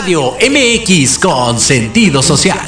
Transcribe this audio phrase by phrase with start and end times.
[0.00, 2.60] Radio MX con sentido social.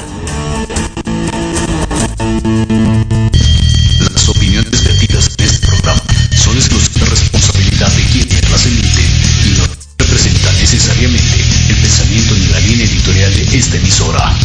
[3.99, 6.01] Las opiniones vertidas en este programa
[6.35, 9.05] son exclusiva responsabilidad de quienes las emiten
[9.45, 9.63] y no
[9.97, 14.35] representan necesariamente el pensamiento ni la línea editorial de esta emisora.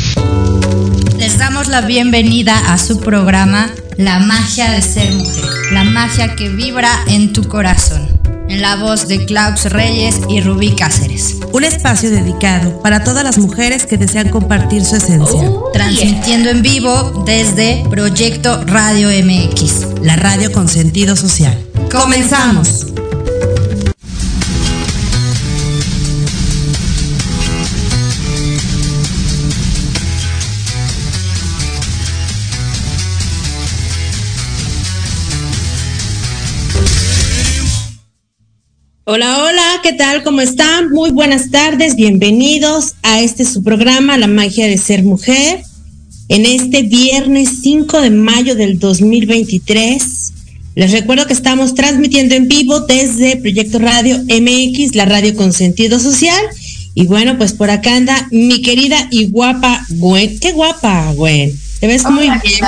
[1.19, 6.51] Les damos la bienvenida a su programa La magia de ser mujer, la magia que
[6.51, 8.17] vibra en tu corazón
[8.49, 11.37] en la voz de Klaus Reyes y Rubí Cáceres.
[11.57, 15.41] Un espacio dedicado para todas las mujeres que desean compartir su esencia.
[15.41, 21.59] Oh, Transmitiendo en vivo desde Proyecto Radio MX, la radio con sentido social.
[21.91, 22.89] Comenzamos.
[39.09, 39.56] Hola, hola,
[39.87, 40.25] ¿qué tal?
[40.25, 40.91] ¿Cómo están?
[40.91, 45.63] Muy buenas tardes, bienvenidos a este su programa, La magia de ser mujer,
[46.29, 50.33] en este viernes 5 de mayo del 2023.
[50.75, 56.01] Les recuerdo que estamos transmitiendo en vivo desde Proyecto Radio MX, la radio con sentido
[56.01, 56.45] social.
[56.95, 60.41] Y bueno, pues por acá anda mi querida y guapa Gwen.
[60.41, 61.57] Qué guapa, Gwen.
[61.79, 62.65] Te ves muy bien,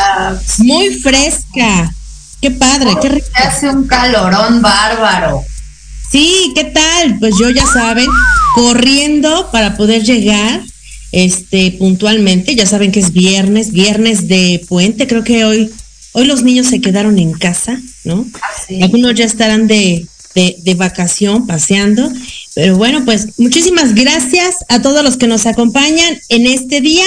[0.59, 1.93] muy fresca.
[2.41, 3.27] Qué padre, qué rico.
[3.35, 5.43] Hace un calorón bárbaro.
[6.11, 7.19] Sí, ¿qué tal?
[7.19, 8.07] Pues yo ya saben,
[8.55, 10.63] corriendo para poder llegar
[11.13, 12.55] este puntualmente.
[12.55, 15.07] Ya saben que es viernes, viernes de puente.
[15.07, 15.71] Creo que hoy,
[16.13, 18.27] hoy los niños se quedaron en casa, ¿no?
[18.41, 22.11] Ah, Algunos ya estarán de, de, de vacación, paseando.
[22.55, 27.05] Pero bueno, pues muchísimas gracias a todos los que nos acompañan en este día.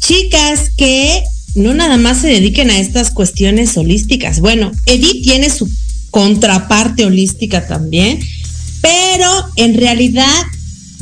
[0.00, 1.22] chicas que
[1.54, 4.40] no nada más se dediquen a estas cuestiones holísticas.
[4.40, 5.68] Bueno, Edith tiene su
[6.10, 8.20] contraparte holística también,
[8.82, 10.42] pero en realidad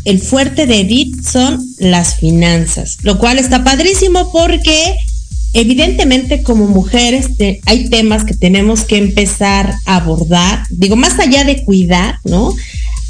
[0.04, 4.96] el fuerte de Edith son las finanzas, lo cual está padrísimo porque
[5.52, 7.30] evidentemente como mujeres
[7.66, 12.54] hay temas que tenemos que empezar a abordar, digo, más allá de cuidar, ¿no?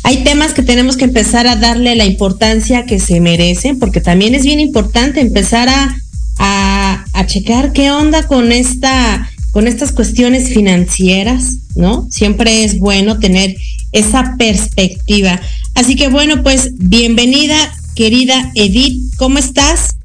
[0.05, 4.35] Hay temas que tenemos que empezar a darle la importancia que se merecen, porque también
[4.35, 5.97] es bien importante empezar a,
[6.39, 12.07] a, a checar qué onda con esta, con estas cuestiones financieras, ¿no?
[12.11, 13.57] Siempre es bueno tener
[13.93, 15.41] esa perspectiva.
[15.75, 17.57] Así que bueno, pues bienvenida,
[17.95, 19.98] querida Edith, ¿cómo estás?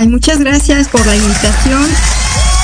[0.00, 1.86] Ay, muchas gracias por la invitación.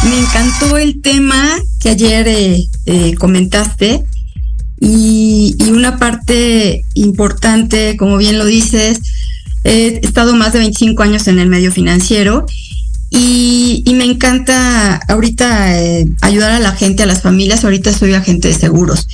[0.05, 4.05] Me encantó el tema que ayer eh, eh, comentaste
[4.81, 9.01] y, una parte importante, como bien lo dices,
[9.65, 12.47] he estado más de 25 años en el medio financiero
[13.11, 17.65] y, y me encanta ahorita eh, ayudar a la gente, a las familias.
[17.65, 19.07] Ahorita soy agente de seguros.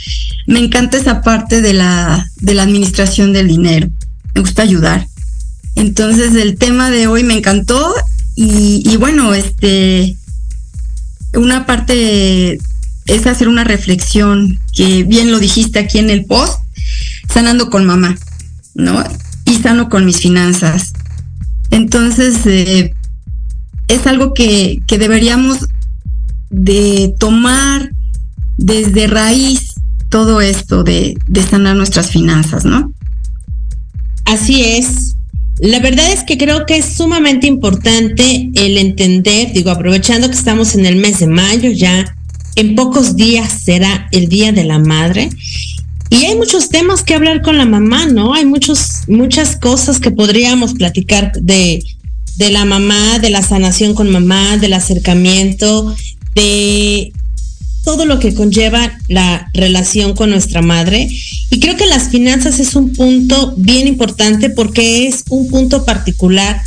[0.46, 3.88] Me encanta esa parte de la, de la administración del dinero.
[4.32, 5.08] Me gusta ayudar.
[5.74, 7.92] Entonces el tema de hoy me encantó
[8.34, 10.16] y, bueno, este,
[11.34, 12.58] una parte
[13.06, 16.60] es hacer una reflexión que bien lo dijiste aquí en el post,
[17.32, 18.16] sanando con mamá,
[18.74, 19.02] ¿no?
[19.44, 20.92] Y sano con mis finanzas.
[21.70, 22.94] Entonces, eh,
[23.88, 25.66] es algo que, que deberíamos
[26.50, 27.90] de tomar
[28.56, 29.74] desde raíz
[30.08, 32.92] todo esto de, de sanar nuestras finanzas, ¿no?
[34.26, 35.16] Así es.
[35.62, 40.74] La verdad es que creo que es sumamente importante el entender, digo, aprovechando que estamos
[40.74, 42.16] en el mes de mayo, ya
[42.56, 45.30] en pocos días será el Día de la Madre.
[46.10, 48.34] Y hay muchos temas que hablar con la mamá, ¿no?
[48.34, 51.84] Hay muchos, muchas cosas que podríamos platicar de,
[52.38, 55.94] de la mamá, de la sanación con mamá, del acercamiento,
[56.34, 57.12] de
[57.84, 61.08] todo lo que conlleva la relación con nuestra madre.
[61.50, 66.62] Y creo que las finanzas es un punto bien importante porque es un punto particular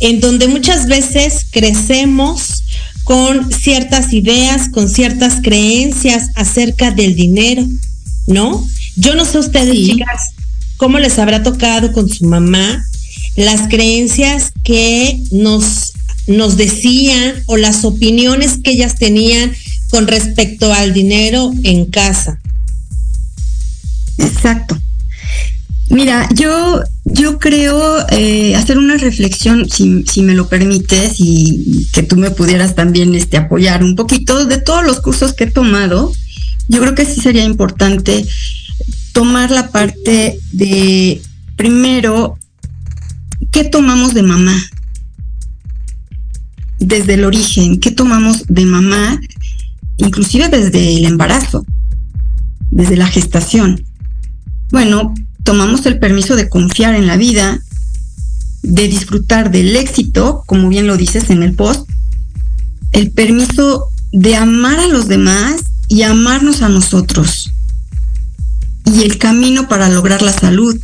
[0.00, 2.62] en donde muchas veces crecemos
[3.04, 7.66] con ciertas ideas, con ciertas creencias acerca del dinero,
[8.26, 8.66] ¿no?
[8.96, 9.92] Yo no sé ustedes, sí.
[9.92, 10.30] chicas,
[10.78, 12.84] cómo les habrá tocado con su mamá
[13.36, 15.92] las creencias que nos,
[16.26, 19.52] nos decían o las opiniones que ellas tenían
[19.94, 22.40] con respecto al dinero en casa.
[24.18, 24.76] Exacto.
[25.88, 32.02] Mira, yo, yo creo eh, hacer una reflexión, si, si, me lo permites, y que
[32.02, 36.12] tú me pudieras también este, apoyar un poquito de todos los cursos que he tomado.
[36.66, 38.26] Yo creo que sí sería importante
[39.12, 41.22] tomar la parte de,
[41.54, 42.36] primero,
[43.52, 44.60] ¿qué tomamos de mamá?
[46.80, 49.20] Desde el origen, ¿qué tomamos de mamá?
[49.96, 51.64] Inclusive desde el embarazo,
[52.70, 53.84] desde la gestación.
[54.70, 55.14] Bueno,
[55.44, 57.60] tomamos el permiso de confiar en la vida,
[58.62, 61.88] de disfrutar del éxito, como bien lo dices en el post,
[62.92, 67.52] el permiso de amar a los demás y amarnos a nosotros.
[68.86, 70.78] Y el camino para lograr la salud,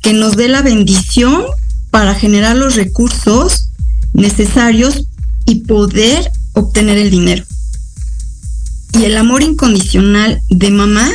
[0.00, 1.42] que nos dé la bendición
[1.90, 3.68] para generar los recursos
[4.14, 5.06] necesarios
[5.46, 7.44] y poder obtener el dinero.
[8.98, 11.10] Y el amor incondicional de mamá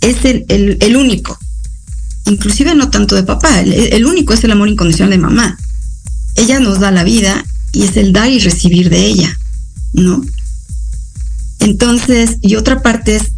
[0.00, 1.38] es el, único.
[2.26, 5.58] Inclusive no tanto de papá, el, único es el amor incondicional de mamá.
[6.36, 9.38] Ella nos da la vida y es el dar y recibir de ella,
[9.92, 10.24] ¿no?
[11.60, 13.32] Entonces, y otra parte es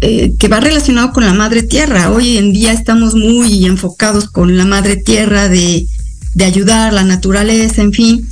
[0.00, 2.10] eh, que va relacionado con la madre tierra.
[2.10, 5.86] Hoy en día estamos muy enfocados con la madre tierra de,
[6.34, 8.28] de ayudar, la naturaleza, en fin.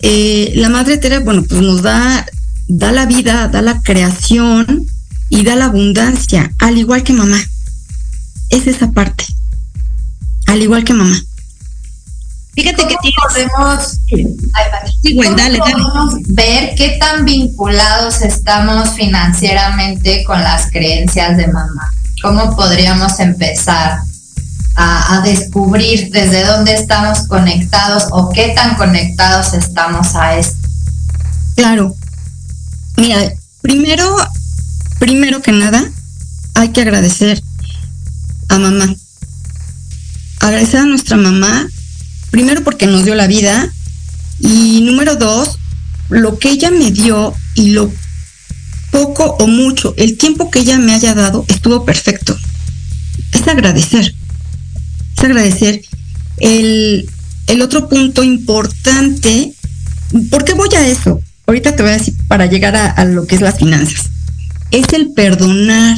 [0.00, 2.26] Eh, la madre tierra, bueno, pues nos da,
[2.68, 4.86] da la vida, da la creación,
[5.28, 7.38] y da la abundancia, al igual que mamá.
[8.50, 9.24] Es esa parte.
[10.46, 11.20] Al igual que mamá.
[12.54, 12.96] Fíjate que
[13.28, 14.00] podemos,
[15.02, 21.92] podemos ver qué tan vinculados estamos financieramente con las creencias de mamá.
[22.20, 24.00] ¿Cómo podríamos empezar
[24.74, 30.68] a, a, descubrir desde dónde estamos conectados o qué tan conectados estamos a esto?
[31.54, 31.94] Claro.
[32.98, 34.04] Mira, primero
[34.98, 35.88] primero que nada,
[36.54, 37.42] hay que agradecer
[38.48, 38.94] a mamá.
[40.40, 41.68] Agradecer a nuestra mamá,
[42.30, 43.72] primero porque nos dio la vida
[44.40, 45.58] y número dos,
[46.08, 47.92] lo que ella me dio y lo
[48.90, 52.36] poco o mucho, el tiempo que ella me haya dado estuvo perfecto.
[53.32, 54.14] Es agradecer.
[55.16, 55.82] Es agradecer.
[56.38, 57.08] El,
[57.46, 59.54] el otro punto importante,
[60.30, 61.20] ¿por qué voy a eso?
[61.48, 64.10] Ahorita te voy a decir para llegar a, lo que es las finanzas
[64.70, 65.96] es el perdonar,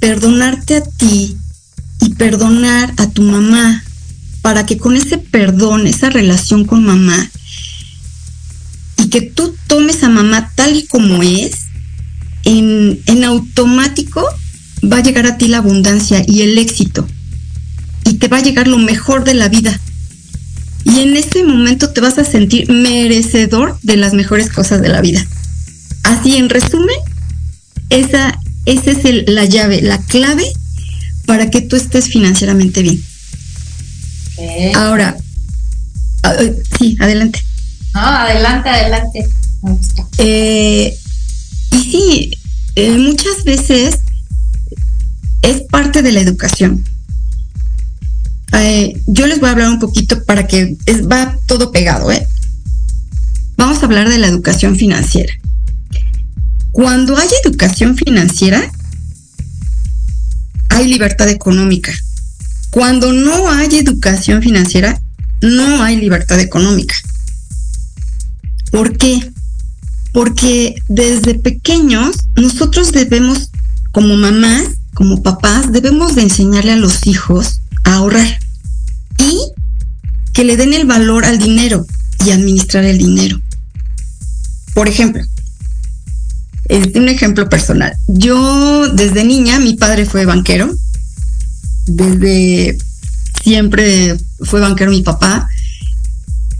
[0.00, 1.36] perdonarte a ti
[2.00, 3.84] y perdonar a tu mamá,
[4.42, 7.30] para que con ese perdón, esa relación con mamá,
[8.98, 11.52] y que tú tomes a mamá tal y como es,
[12.44, 14.22] en, en automático
[14.82, 17.06] va a llegar a ti la abundancia y el éxito,
[18.04, 19.80] y te va a llegar lo mejor de la vida.
[20.84, 25.00] Y en ese momento te vas a sentir merecedor de las mejores cosas de la
[25.00, 25.24] vida.
[26.02, 26.96] Así, en resumen,
[27.90, 30.44] esa, esa es la llave, la clave
[31.26, 33.02] para que tú estés financieramente bien.
[34.74, 35.16] Ahora,
[36.22, 37.42] ah, eh, sí, adelante.
[37.94, 39.28] No, adelante, adelante.
[40.18, 40.96] Eh,
[41.70, 42.30] y sí,
[42.76, 43.98] eh, muchas veces
[45.42, 46.84] es parte de la educación.
[49.06, 50.76] Yo les voy a hablar un poquito para que
[51.10, 52.26] va todo pegado, ¿eh?
[53.56, 55.32] Vamos a hablar de la educación financiera.
[56.70, 58.70] Cuando hay educación financiera,
[60.68, 61.92] hay libertad económica.
[62.70, 65.00] Cuando no hay educación financiera,
[65.40, 66.94] no hay libertad económica.
[68.72, 69.32] ¿Por qué?
[70.12, 73.50] Porque desde pequeños nosotros debemos,
[73.92, 78.43] como mamás, como papás, debemos de enseñarle a los hijos a ahorrar
[80.34, 81.86] que le den el valor al dinero
[82.26, 83.40] y administrar el dinero.
[84.74, 85.22] Por ejemplo,
[86.68, 87.96] este, un ejemplo personal.
[88.08, 90.70] Yo desde niña, mi padre fue banquero.
[91.86, 92.76] Desde
[93.42, 95.48] siempre fue banquero mi papá.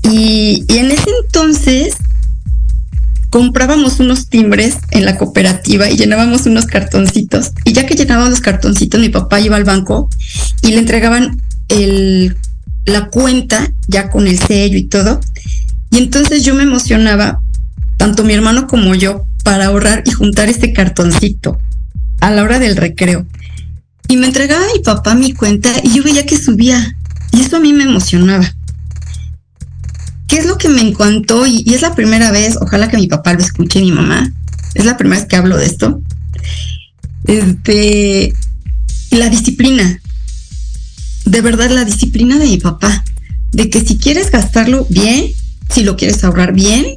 [0.03, 1.95] Y, y en ese entonces
[3.31, 7.51] comprábamos unos timbres en la cooperativa y llenábamos unos cartoncitos.
[7.65, 10.09] Y ya que llenábamos los cartoncitos, mi papá iba al banco
[10.63, 12.37] y le entregaban el,
[12.85, 15.21] la cuenta ya con el sello y todo.
[15.91, 17.41] Y entonces yo me emocionaba,
[17.97, 21.59] tanto mi hermano como yo, para ahorrar y juntar este cartoncito
[22.21, 23.27] a la hora del recreo.
[24.09, 26.97] Y me entregaba mi papá mi cuenta y yo veía que subía.
[27.33, 28.51] Y eso a mí me emocionaba.
[30.29, 31.47] ¿Qué es lo que me encantó?
[31.47, 34.33] Y, es la primera vez, ojalá que mi papá lo escuche, mi mamá.
[34.75, 36.03] Es la primera vez que hablo de esto.
[37.25, 38.33] Este,
[39.11, 40.01] la disciplina.
[41.25, 43.05] De verdad la disciplina de mi papá,
[43.53, 45.33] de que si quieres gastarlo bien,
[45.73, 46.97] si lo quieres ahorrar bien,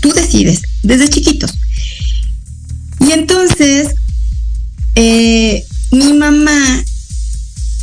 [0.00, 1.54] tú decides, desde chiquitos.
[3.00, 3.88] Y entonces,
[4.94, 6.84] eh, mi mamá,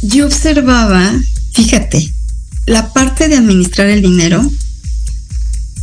[0.01, 1.13] yo observaba,
[1.53, 2.11] fíjate,
[2.65, 4.51] la parte de administrar el dinero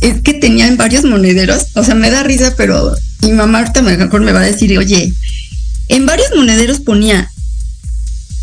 [0.01, 3.81] es que tenía en varios monederos, o sea, me da risa, pero mi mamá ahorita
[3.81, 5.13] mejor me va a decir, oye,
[5.87, 7.31] en varios monederos ponía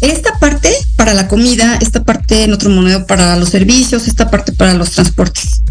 [0.00, 4.52] esta parte para la comida, esta parte en otro monedero para los servicios, esta parte
[4.52, 5.62] para los transportes.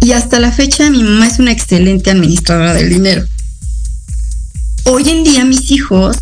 [0.00, 3.24] Y hasta la fecha mi mamá es una excelente administradora del dinero.
[4.84, 6.18] Hoy en día mis hijos,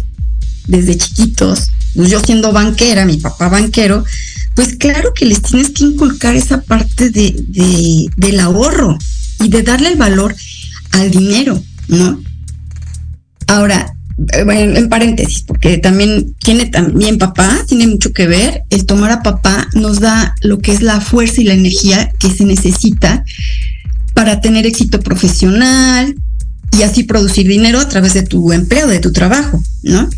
[0.67, 4.05] desde chiquitos, pues yo siendo banquera, mi papá banquero,
[4.55, 8.99] pues claro que les tienes que inculcar esa parte de, del ahorro
[9.41, 10.35] y de darle el valor
[10.93, 12.23] al dinero, ¿no?
[13.47, 18.63] Ahora, bueno, en paréntesis, porque también tiene también papá, tiene mucho que ver.
[18.71, 22.31] El tomar a papá nos da lo que es la fuerza y la energía que
[22.31, 23.25] se necesita
[24.15, 26.15] para tener éxito profesional
[26.79, 30.09] y así producir dinero a través de tu empleo, de tu trabajo, ¿no?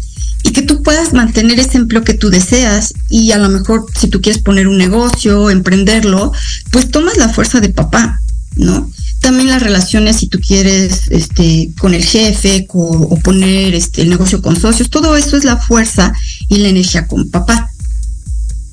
[0.42, 4.08] Y que tú puedas mantener ese empleo que tú deseas y a lo mejor si
[4.08, 6.32] tú quieres poner un negocio, emprenderlo,
[6.70, 8.20] pues tomas la fuerza de papá,
[8.56, 8.90] ¿no?
[9.24, 14.42] También las relaciones si tú quieres este con el jefe o poner este el negocio
[14.42, 16.12] con socios todo eso es la fuerza
[16.50, 17.70] y la energía con papá.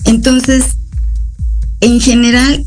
[0.03, 0.65] Entonces
[1.79, 2.65] en general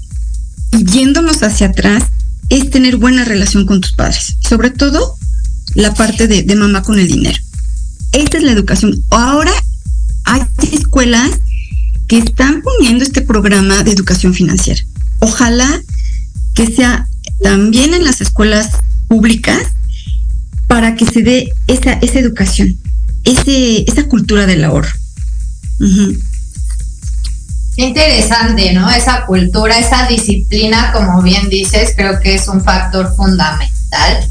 [0.72, 2.04] yéndonos hacia atrás
[2.48, 4.36] es tener buena relación con tus padres.
[4.40, 5.16] Sobre todo
[5.74, 7.38] la parte de, de mamá con el dinero.
[8.12, 8.98] Esta es la educación.
[9.10, 9.52] Ahora
[10.24, 10.40] hay
[10.72, 11.32] escuelas
[12.08, 14.80] que están poniendo este programa de educación financiera.
[15.18, 15.82] Ojalá
[16.54, 17.08] que sea
[17.44, 18.70] también en las escuelas
[19.06, 19.60] públicas
[20.66, 22.78] para que se dé esa, esa educación,
[23.22, 24.88] ese, esa cultura del ahorro.
[27.76, 28.90] Interesante, ¿no?
[28.90, 34.26] Esa cultura, esa disciplina, como bien dices, creo que es un factor fundamental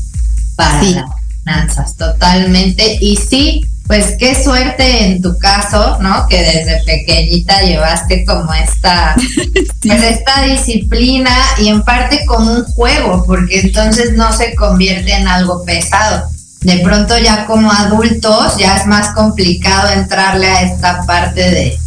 [0.55, 1.05] para las
[1.43, 2.97] finanzas, totalmente.
[2.99, 6.27] Y sí, pues qué suerte en tu caso, ¿no?
[6.27, 9.15] Que desde pequeñita llevaste como esta,
[9.81, 15.27] pues esta disciplina y en parte como un juego, porque entonces no se convierte en
[15.27, 16.29] algo pesado.
[16.61, 21.79] De pronto ya como adultos ya es más complicado entrarle a esta parte de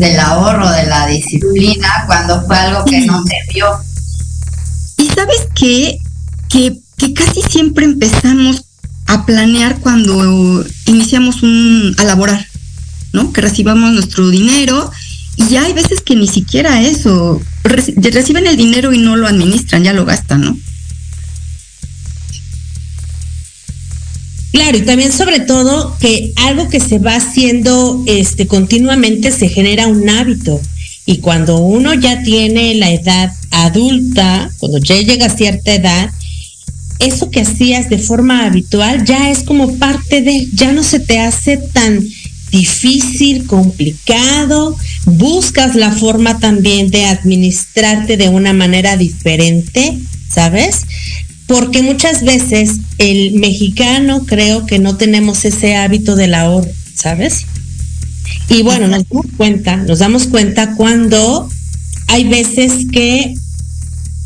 [0.00, 3.66] del ahorro, de la disciplina, cuando fue algo que no se vio.
[4.96, 5.98] Y sabes qué?
[6.48, 8.64] Que, que casi siempre empezamos
[9.10, 12.46] a planear cuando iniciamos un, a laborar,
[13.12, 13.32] ¿no?
[13.32, 14.88] Que recibamos nuestro dinero
[15.36, 19.82] y ya hay veces que ni siquiera eso, reciben el dinero y no lo administran,
[19.82, 20.56] ya lo gastan, ¿no?
[24.52, 29.88] Claro, y también sobre todo que algo que se va haciendo este continuamente se genera
[29.88, 30.60] un hábito.
[31.04, 36.10] Y cuando uno ya tiene la edad adulta, cuando ya llega a cierta edad,
[37.00, 41.18] eso que hacías de forma habitual ya es como parte de, ya no se te
[41.18, 42.00] hace tan
[42.50, 44.76] difícil, complicado,
[45.06, 50.82] buscas la forma también de administrarte de una manera diferente, ¿sabes?
[51.46, 57.46] Porque muchas veces el mexicano creo que no tenemos ese hábito del ahorro, ¿sabes?
[58.48, 61.48] Y bueno, nos damos cuenta, nos damos cuenta cuando
[62.08, 63.34] hay veces que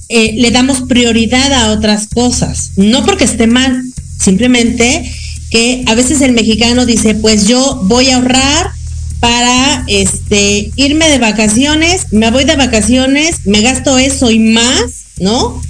[0.09, 2.73] eh, le damos prioridad a otras cosas.
[2.77, 3.83] No porque esté mal,
[4.19, 5.11] simplemente
[5.51, 8.73] que a veces el mexicano dice, pues yo voy a ahorrar
[9.21, 15.63] para este irme de vacaciones, me voy de vacaciones, me gasto eso y más, ¿no?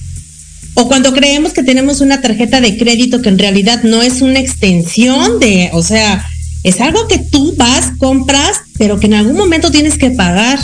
[0.75, 4.41] O cuando creemos que tenemos una tarjeta de crédito que en realidad no es una
[4.41, 6.27] extensión de, o sea,
[6.65, 10.59] es algo que tú vas, compras, pero que en algún momento tienes que pagar.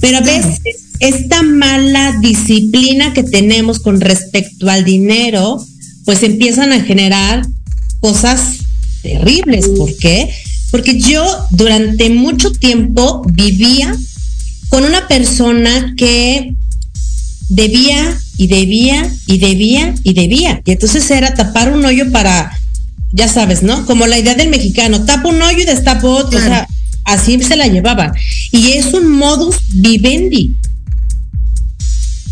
[0.00, 5.64] Pero a veces esta mala disciplina que tenemos con respecto al dinero,
[6.04, 7.44] pues empiezan a generar
[8.00, 8.58] cosas
[9.02, 9.68] terribles.
[9.68, 10.30] ¿Por qué?
[10.70, 13.94] Porque yo durante mucho tiempo vivía
[14.68, 16.54] con una persona que
[17.48, 20.62] debía y debía y debía y debía.
[20.64, 22.56] Y entonces era tapar un hoyo para,
[23.10, 23.86] ya sabes, ¿no?
[23.86, 26.38] Como la idea del mexicano, tapa un hoyo y destapo otro.
[26.38, 26.68] O sea,
[27.04, 28.12] así se la llevaban.
[28.52, 30.54] Y es un modus vivendi.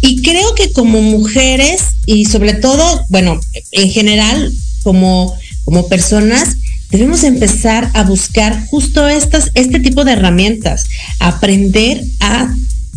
[0.00, 3.38] Y creo que como mujeres y sobre todo, bueno,
[3.72, 4.52] en general,
[4.82, 6.56] como, como personas,
[6.90, 10.86] debemos empezar a buscar justo estas, este tipo de herramientas,
[11.18, 12.52] aprender a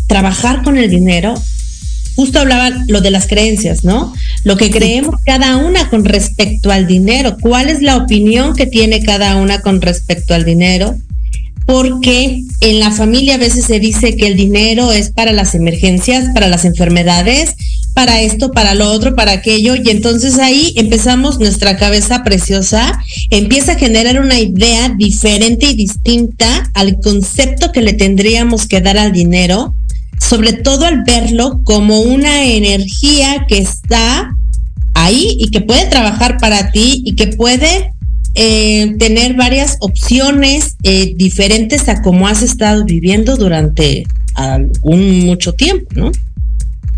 [0.07, 1.33] trabajar con el dinero.
[2.15, 4.13] Justo hablaba lo de las creencias, ¿no?
[4.43, 9.01] Lo que creemos cada una con respecto al dinero, cuál es la opinión que tiene
[9.01, 10.95] cada una con respecto al dinero,
[11.65, 16.29] porque en la familia a veces se dice que el dinero es para las emergencias,
[16.33, 17.55] para las enfermedades,
[17.93, 23.73] para esto, para lo otro, para aquello, y entonces ahí empezamos nuestra cabeza preciosa, empieza
[23.73, 29.11] a generar una idea diferente y distinta al concepto que le tendríamos que dar al
[29.11, 29.75] dinero,
[30.19, 34.35] sobre todo al verlo como una energía que está
[34.95, 37.92] ahí y que puede trabajar para ti y que puede
[38.35, 45.87] eh, tener varias opciones eh, diferentes a como has estado viviendo durante algún mucho tiempo,
[45.95, 46.11] ¿no?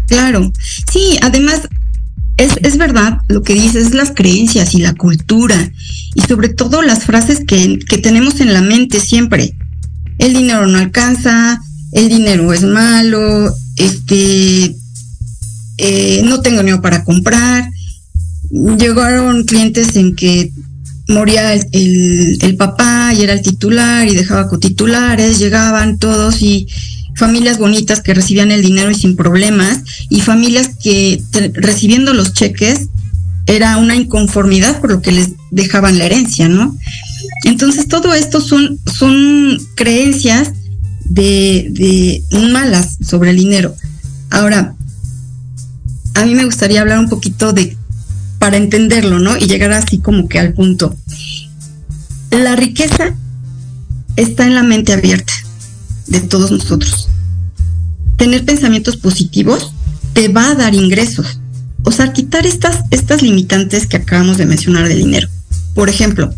[0.08, 0.52] Claro,
[0.92, 1.62] sí, además
[2.38, 5.72] es, es, verdad lo que dices, las creencias y la cultura
[6.14, 9.56] y sobre todo las frases que, que tenemos en la mente siempre.
[10.18, 11.60] El dinero no alcanza,
[11.92, 14.76] el dinero es malo, este,
[15.78, 17.70] eh, no tengo dinero para comprar.
[18.52, 20.52] Llegaron clientes en que
[21.08, 26.68] moría el, el, papá y era el titular y dejaba cotitulares, llegaban todos y
[27.16, 31.22] familias bonitas que recibían el dinero y sin problemas y familias que
[31.54, 32.88] recibiendo los cheques
[33.46, 36.76] era una inconformidad por lo que les dejaban la herencia, ¿no?
[37.44, 40.52] Entonces todo esto son, son creencias
[41.06, 43.76] de, de malas sobre el dinero.
[44.32, 44.76] Ahora,
[46.16, 47.78] a mí me gustaría hablar un poquito de
[48.40, 49.38] para entenderlo, ¿no?
[49.38, 50.96] Y llegar así como que al punto.
[52.32, 53.16] La riqueza
[54.16, 55.34] está en la mente abierta
[56.08, 57.10] de todos nosotros.
[58.18, 59.72] Tener pensamientos positivos
[60.14, 61.40] te va a dar ingresos.
[61.84, 65.28] O sea, quitar estas, estas limitantes que acabamos de mencionar del dinero.
[65.74, 66.34] Por ejemplo,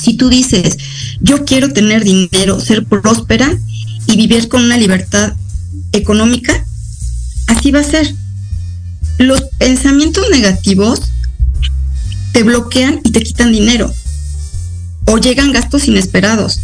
[0.00, 0.76] si tú dices,
[1.20, 3.56] yo quiero tener dinero, ser próspera
[4.06, 5.34] y vivir con una libertad
[5.92, 6.64] económica,
[7.46, 8.14] así va a ser
[9.18, 11.00] los pensamientos negativos
[12.32, 13.92] te bloquean y te quitan dinero
[15.06, 16.60] o llegan gastos inesperados.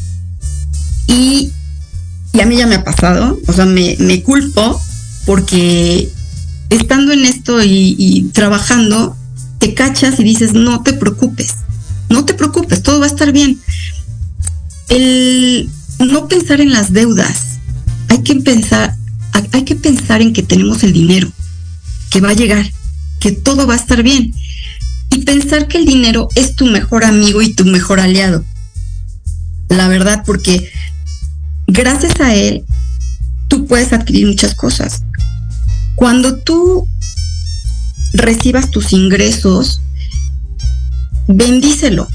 [1.07, 1.53] Y,
[2.41, 4.81] a mí ya me ha pasado, o sea, me, culpo
[5.27, 6.11] porque
[6.71, 9.17] estando en esto y, y trabajando,
[9.59, 11.55] te cachas y dices, no te preocupes,
[12.09, 13.61] no te preocupes, todo va a estar bien.
[14.89, 17.59] El no pensar en las deudas,
[18.09, 18.97] hay que pensar,
[19.53, 21.31] hay que pensar en que tenemos el dinero
[22.13, 22.71] que va a llegar,
[23.21, 24.35] que todo va a estar bien.
[25.11, 28.45] Y pensar que el dinero es tu mejor amigo y tu mejor aliado.
[29.69, 30.71] La verdad, porque
[31.67, 32.65] gracias a él,
[33.49, 35.05] tú puedes adquirir muchas cosas.
[35.95, 36.87] Cuando tú
[38.13, 39.81] recibas tus ingresos,
[41.29, 42.09] bendícelo,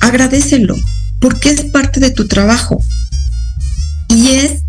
[0.00, 0.76] agradecelo,
[1.18, 2.82] porque es parte de tu trabajo.
[4.08, 4.62] Y es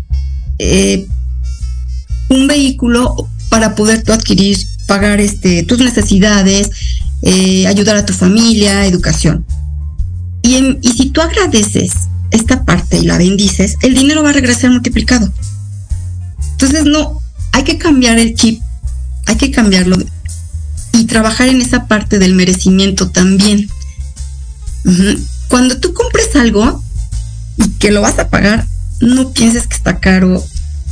[0.58, 1.06] eh,
[2.30, 6.70] un vehículo para poder tú adquirir, pagar este, tus necesidades,
[7.20, 9.44] eh, ayudar a tu familia, educación.
[10.40, 11.92] Y, y si tú agradeces
[12.30, 15.30] esta parte y la bendices, el dinero va a regresar multiplicado.
[16.52, 17.20] Entonces, no,
[17.52, 18.62] hay que cambiar el chip,
[19.26, 19.98] hay que cambiarlo
[20.94, 23.68] y trabajar en esa parte del merecimiento también.
[25.48, 26.82] Cuando tú compres algo
[27.58, 28.66] y que lo vas a pagar,
[29.02, 30.42] no pienses que está caro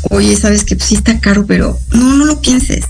[0.08, 2.84] oye, sabes que sí está caro, pero no, no lo pienses.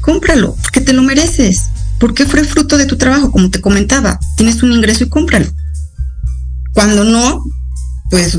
[0.00, 1.64] Cómpralo, porque te lo mereces.
[1.98, 4.18] Porque fue fruto de tu trabajo, como te comentaba.
[4.36, 5.46] Tienes un ingreso y cómpralo.
[6.72, 7.42] Cuando no,
[8.10, 8.38] pues,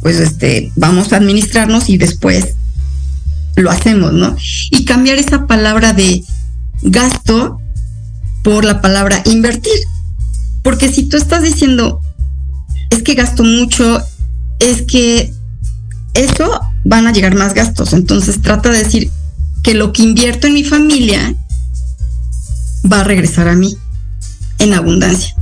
[0.00, 2.54] pues este, vamos a administrarnos y después
[3.56, 4.36] lo hacemos, ¿no?
[4.70, 6.24] Y cambiar esa palabra de
[6.82, 7.58] gasto
[8.42, 9.78] por la palabra invertir.
[10.62, 12.00] Porque si tú estás diciendo,
[12.90, 14.02] es que gasto mucho,
[14.60, 15.32] es que
[16.14, 17.92] eso van a llegar más gastos.
[17.92, 19.10] Entonces trata de decir
[19.62, 21.34] que lo que invierto en mi familia
[22.90, 23.76] va a regresar a mí
[24.58, 25.34] en abundancia.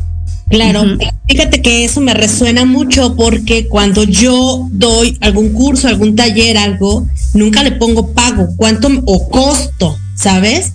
[0.49, 0.83] Claro,
[1.29, 7.07] fíjate que eso me resuena mucho porque cuando yo doy algún curso, algún taller, algo,
[7.33, 10.73] nunca le pongo pago, cuánto o costo, ¿sabes?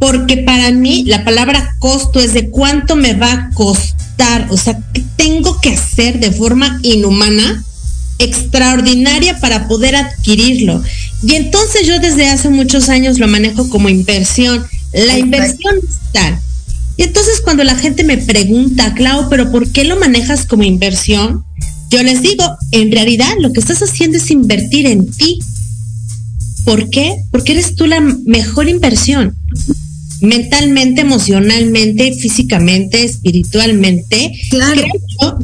[0.00, 4.80] Porque para mí la palabra costo es de cuánto me va a costar, o sea,
[4.92, 7.62] ¿qué tengo que hacer de forma inhumana
[8.20, 10.82] extraordinaria para poder adquirirlo.
[11.26, 14.64] Y entonces yo desde hace muchos años lo manejo como inversión.
[14.92, 16.38] La inversión es tal.
[16.96, 21.44] Y entonces cuando la gente me pregunta, Clau, pero ¿por qué lo manejas como inversión?
[21.88, 25.40] Yo les digo, en realidad lo que estás haciendo es invertir en ti.
[26.64, 27.16] ¿Por qué?
[27.30, 29.34] Porque eres tú la mejor inversión
[30.20, 34.32] mentalmente, emocionalmente, físicamente, espiritualmente.
[34.50, 34.82] Claro.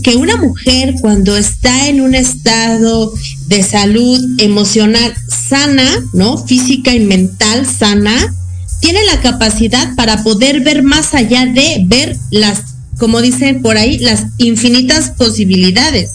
[0.03, 3.13] que una mujer cuando está en un estado
[3.49, 6.39] de salud emocional sana, ¿no?
[6.39, 8.35] Física y mental sana,
[8.81, 12.63] tiene la capacidad para poder ver más allá de ver las,
[12.99, 16.13] como dicen por ahí, las infinitas posibilidades.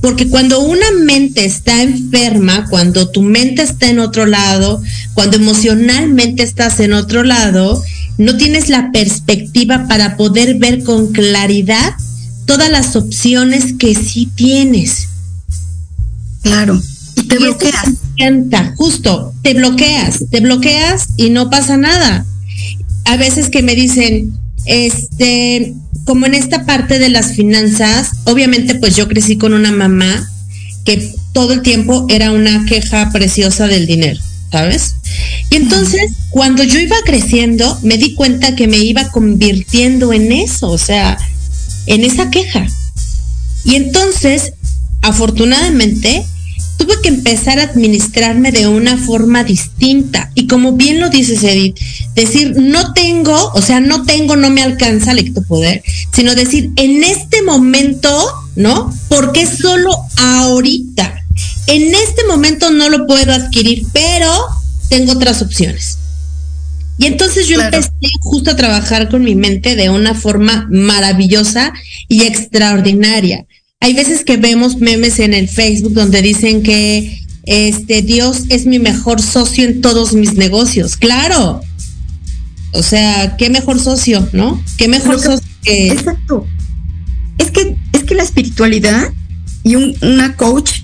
[0.00, 4.82] Porque cuando una mente está enferma, cuando tu mente está en otro lado,
[5.14, 7.82] cuando emocionalmente estás en otro lado,
[8.16, 11.94] no tienes la perspectiva para poder ver con claridad
[12.46, 15.08] todas las opciones que sí tienes.
[16.42, 16.80] Claro.
[17.16, 17.90] Y te bloqueas.
[18.76, 22.24] justo, te bloqueas, te bloqueas y no pasa nada.
[23.04, 24.32] A veces que me dicen,
[24.64, 30.28] este, como en esta parte de las finanzas, obviamente pues yo crecí con una mamá
[30.84, 34.94] que todo el tiempo era una queja preciosa del dinero, ¿sabes?
[35.50, 40.68] Y entonces, cuando yo iba creciendo, me di cuenta que me iba convirtiendo en eso,
[40.68, 41.18] o sea,
[41.86, 42.66] en esa queja.
[43.64, 44.54] Y entonces,
[45.02, 46.24] afortunadamente,
[46.80, 50.30] tuve que empezar a administrarme de una forma distinta.
[50.34, 51.78] Y como bien lo dices, Edith,
[52.14, 55.82] decir, no tengo, o sea, no tengo, no me alcanza el poder,
[56.14, 58.10] sino decir, en este momento,
[58.56, 58.90] ¿no?
[59.10, 61.22] Porque solo ahorita.
[61.66, 64.32] En este momento no lo puedo adquirir, pero
[64.88, 65.98] tengo otras opciones.
[66.96, 67.90] Y entonces yo empecé
[68.20, 71.74] justo a trabajar con mi mente de una forma maravillosa
[72.08, 73.44] y extraordinaria.
[73.82, 78.78] Hay veces que vemos memes en el Facebook donde dicen que este Dios es mi
[78.78, 80.98] mejor socio en todos mis negocios.
[80.98, 81.62] Claro.
[82.72, 84.62] O sea, qué mejor socio, ¿no?
[84.76, 86.46] Qué mejor socio que Exacto.
[87.38, 89.14] Es que es que la espiritualidad
[89.64, 90.82] y una coach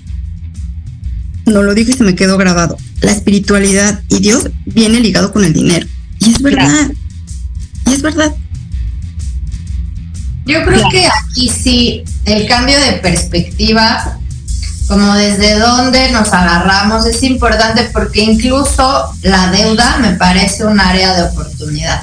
[1.45, 2.77] no lo dijo y se me quedó grabado.
[3.01, 5.85] La espiritualidad y Dios viene ligado con el dinero.
[6.19, 6.91] Y es verdad.
[7.85, 8.35] Y es verdad.
[10.47, 14.17] Yo creo que aquí sí, el cambio de perspectiva,
[14.87, 21.13] como desde dónde nos agarramos, es importante porque incluso la deuda me parece un área
[21.15, 22.01] de oportunidad,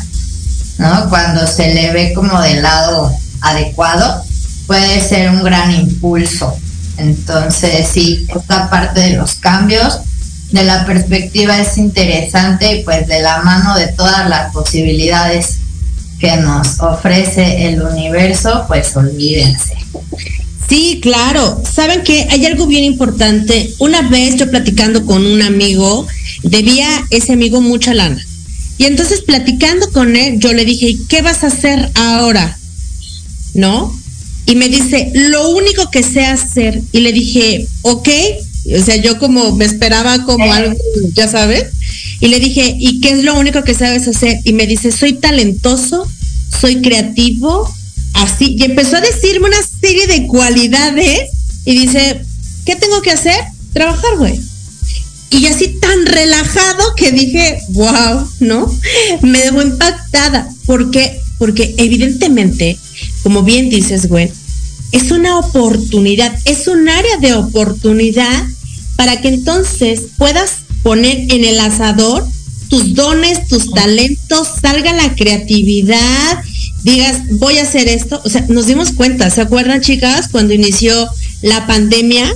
[0.77, 1.09] ¿no?
[1.09, 4.23] Cuando se le ve como del lado adecuado,
[4.67, 6.55] puede ser un gran impulso.
[6.99, 10.01] Entonces, sí, esta parte de los cambios
[10.51, 15.59] de la perspectiva es interesante y pues de la mano de todas las posibilidades
[16.19, 19.75] que nos ofrece el universo, pues olvídense.
[20.69, 21.63] Sí, claro.
[21.71, 23.73] Saben que hay algo bien importante.
[23.79, 26.07] Una vez yo platicando con un amigo,
[26.43, 28.25] debía ese amigo mucha lana.
[28.79, 32.59] Y entonces platicando con él, yo le dije, ¿qué vas a hacer ahora?
[33.55, 33.95] ¿No?
[34.47, 36.81] Y me dice, lo único que sé hacer.
[36.93, 38.09] Y le dije, ok.
[38.73, 40.75] O sea, yo como me esperaba como algo,
[41.13, 41.67] ya sabes.
[42.21, 44.39] Y le dije, ¿y qué es lo único que sabes hacer?
[44.45, 46.09] Y me dice, soy talentoso,
[46.61, 47.69] soy creativo,
[48.15, 48.57] así.
[48.59, 51.31] Y empezó a decirme una serie de cualidades
[51.67, 52.21] y dice,
[52.65, 53.37] ¿qué tengo que hacer?
[53.73, 54.41] Trabajar, güey.
[55.31, 58.81] Y así tan relajado que dije, wow, ¿no?
[59.23, 60.49] Me dejó impactada.
[60.65, 61.21] ¿Por qué?
[61.39, 62.79] Porque evidentemente,
[63.23, 64.31] como bien dices, güey,
[64.95, 68.47] es una oportunidad, es un área de oportunidad
[68.95, 72.25] para que entonces puedas poner en el asador
[72.69, 76.45] tus dones, tus talentos, salga la creatividad,
[76.85, 78.23] digas, voy a hacer esto.
[78.25, 81.09] O sea, nos dimos cuenta, ¿se acuerdan chicas cuando inició
[81.43, 82.33] la pandemia?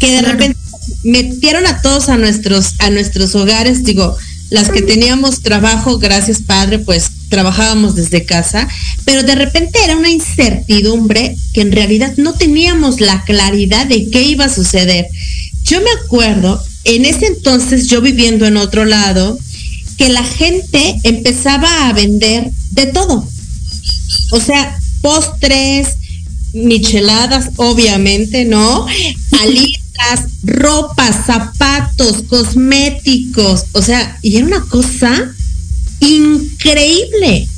[0.00, 0.58] Que de repente
[1.04, 4.16] metieron a todos a nuestros, a nuestros hogares, digo,
[4.50, 8.68] las que teníamos trabajo, gracias padre, pues trabajábamos desde casa,
[9.04, 14.22] pero de repente era una incertidumbre que en realidad no teníamos la claridad de qué
[14.22, 15.08] iba a suceder.
[15.64, 19.36] Yo me acuerdo en ese entonces yo viviendo en otro lado,
[19.98, 23.26] que la gente empezaba a vender de todo.
[24.30, 25.96] O sea, postres,
[26.52, 28.86] micheladas, obviamente, ¿no?
[29.42, 33.64] Alitas, ropa, zapatos, cosméticos.
[33.72, 35.34] O sea, y era una cosa
[36.08, 37.48] increíble.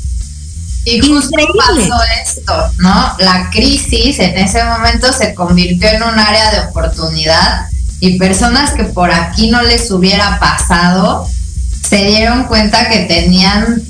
[0.84, 3.16] Y justo pasó esto, ¿no?
[3.18, 7.66] La crisis en ese momento se convirtió en un área de oportunidad
[7.98, 11.28] y personas que por aquí no les hubiera pasado
[11.88, 13.82] se dieron cuenta que tenían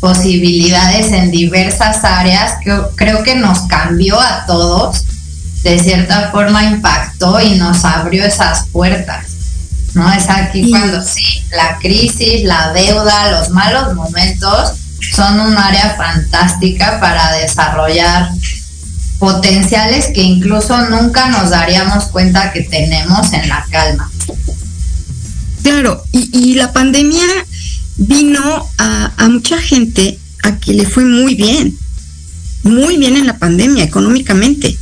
[0.00, 5.04] posibilidades en diversas áreas que creo que nos cambió a todos,
[5.62, 9.33] de cierta forma impactó y nos abrió esas puertas.
[9.94, 10.12] ¿No?
[10.12, 14.74] Es aquí cuando sí, la crisis, la deuda, los malos momentos
[15.14, 18.30] son un área fantástica para desarrollar
[19.18, 24.10] potenciales que incluso nunca nos daríamos cuenta que tenemos en la calma.
[25.62, 27.26] Claro, y, la pandemia
[27.96, 31.78] vino a, mucha gente a que le fue muy bien,
[32.64, 34.76] muy bien en la pandemia económicamente.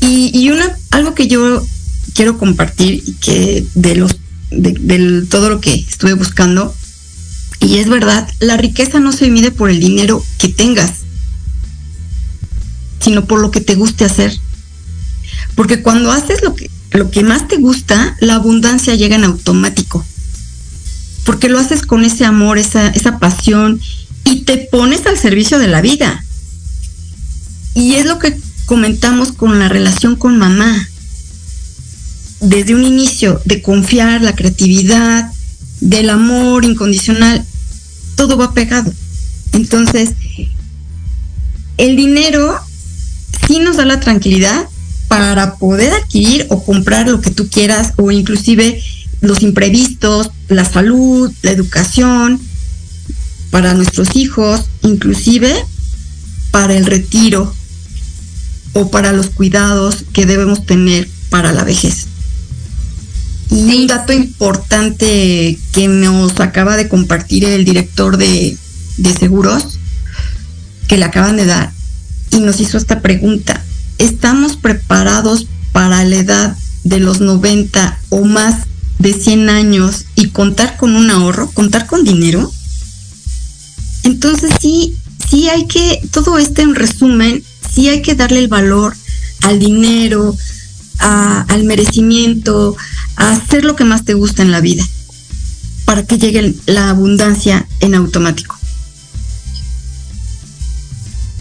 [0.00, 1.64] Y, una algo que yo
[2.14, 4.16] quiero compartir que de los
[4.50, 6.74] de todo lo que estuve buscando
[7.64, 10.98] y es verdad, la riqueza no se mide por el dinero que tengas,
[13.00, 14.38] sino por lo que te guste hacer.
[15.54, 20.04] Porque cuando haces lo que, lo que más te gusta, la abundancia llega en automático.
[21.24, 23.80] Porque lo haces con ese amor, esa, esa pasión
[24.24, 26.22] y te pones al servicio de la vida.
[27.74, 30.86] Y es lo que comentamos con la relación con mamá.
[32.44, 35.32] Desde un inicio de confiar, la creatividad,
[35.80, 37.42] del amor incondicional,
[38.16, 38.92] todo va pegado.
[39.52, 40.10] Entonces,
[41.78, 42.54] el dinero
[43.46, 44.68] sí nos da la tranquilidad
[45.08, 48.78] para poder adquirir o comprar lo que tú quieras o inclusive
[49.22, 52.38] los imprevistos, la salud, la educación
[53.50, 55.54] para nuestros hijos, inclusive
[56.50, 57.54] para el retiro
[58.74, 62.08] o para los cuidados que debemos tener para la vejez.
[63.50, 68.56] Y un dato importante que nos acaba de compartir el director de,
[68.96, 69.78] de seguros,
[70.88, 71.72] que le acaban de dar,
[72.30, 73.62] y nos hizo esta pregunta.
[73.98, 78.66] ¿Estamos preparados para la edad de los 90 o más
[78.98, 82.52] de 100 años y contar con un ahorro, contar con dinero?
[84.02, 84.96] Entonces sí,
[85.28, 88.94] sí hay que, todo esto en resumen, sí hay que darle el valor
[89.42, 90.36] al dinero,
[91.04, 92.76] al merecimiento,
[93.16, 94.84] a hacer lo que más te gusta en la vida,
[95.84, 98.56] para que llegue la abundancia en automático.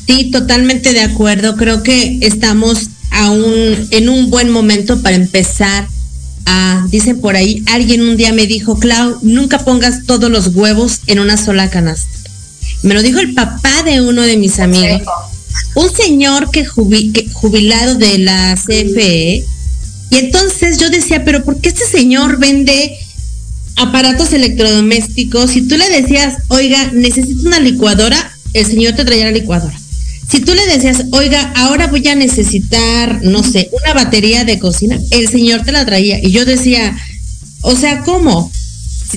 [0.05, 1.55] Sí, totalmente de acuerdo.
[1.55, 5.87] Creo que estamos aún en un buen momento para empezar
[6.45, 11.01] a, dicen por ahí, alguien un día me dijo, Clau, nunca pongas todos los huevos
[11.07, 12.11] en una sola canasta.
[12.81, 15.01] Me lo dijo el papá de uno de mis amigos.
[15.75, 19.45] Un señor que, jubilado de la CFE.
[20.13, 22.95] Y entonces yo decía, pero ¿por qué este señor vende
[23.77, 25.49] aparatos electrodomésticos?
[25.49, 29.75] Si tú le decías, oiga, necesito una licuadora, el señor te traía la licuadora.
[30.29, 34.99] Si tú le decías, oiga, ahora voy a necesitar, no sé, una batería de cocina,
[35.09, 36.19] el señor te la traía.
[36.23, 36.95] Y yo decía,
[37.61, 38.51] o sea, ¿cómo?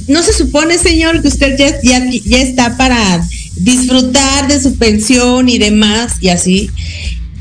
[0.09, 1.79] ¿No se supone, señor, que usted ya,
[2.25, 3.23] ya, está para
[3.57, 6.71] disfrutar de su pensión y demás y así?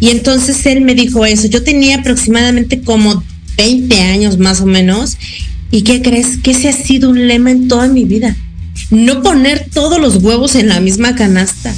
[0.01, 1.47] Y entonces él me dijo eso.
[1.47, 3.23] Yo tenía aproximadamente como
[3.57, 5.17] 20 años más o menos.
[5.71, 6.37] ¿Y qué crees?
[6.37, 8.35] Que ese ha sido un lema en toda mi vida.
[8.91, 11.73] No poner todos los huevos en la misma canasta.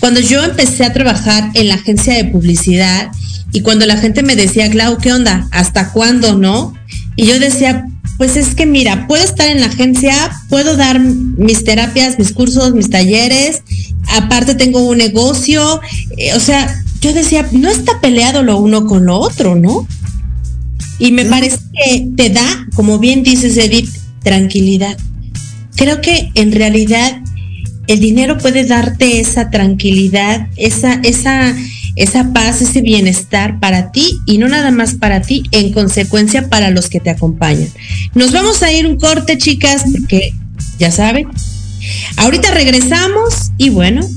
[0.00, 3.10] Cuando yo empecé a trabajar en la agencia de publicidad
[3.52, 5.48] y cuando la gente me decía, Clau, ¿qué onda?
[5.50, 6.74] ¿Hasta cuándo, no?
[7.16, 10.14] Y yo decía, pues es que mira, puedo estar en la agencia,
[10.48, 13.62] puedo dar mis terapias, mis cursos, mis talleres,
[14.08, 15.80] aparte tengo un negocio,
[16.16, 19.86] eh, o sea, yo decía, no está peleado lo uno con lo otro, ¿no?
[20.98, 23.90] Y me parece que te da, como bien dices Edith,
[24.22, 24.96] tranquilidad.
[25.76, 27.20] Creo que en realidad
[27.86, 31.54] el dinero puede darte esa tranquilidad, esa, esa,
[31.96, 36.70] esa paz, ese bienestar para ti y no nada más para ti, en consecuencia para
[36.70, 37.68] los que te acompañan.
[38.14, 40.32] Nos vamos a ir un corte, chicas, porque
[40.78, 41.28] ya saben.
[42.16, 44.08] Ahorita regresamos y bueno,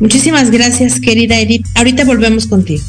[0.00, 1.66] muchísimas gracias, querida Edith.
[1.74, 2.82] Ahorita volvemos contigo.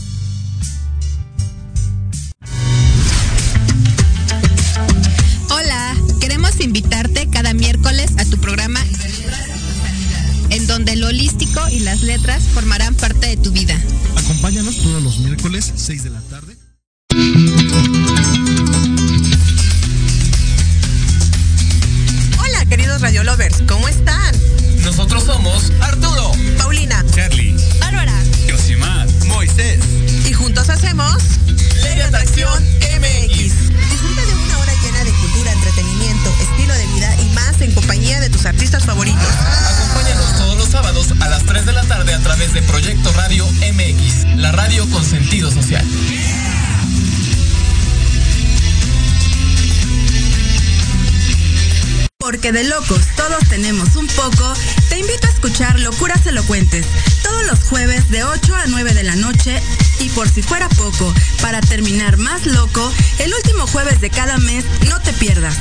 [15.68, 16.63] Los miércoles, 6 de la tarde.
[60.16, 65.00] Por si fuera poco, para terminar más loco, el último jueves de cada mes no
[65.02, 65.56] te pierdas.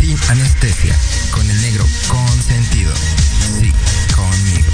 [0.00, 0.96] Sin anestesia,
[1.30, 2.92] con el negro consentido.
[3.58, 3.72] Sí,
[4.14, 4.70] conmigo.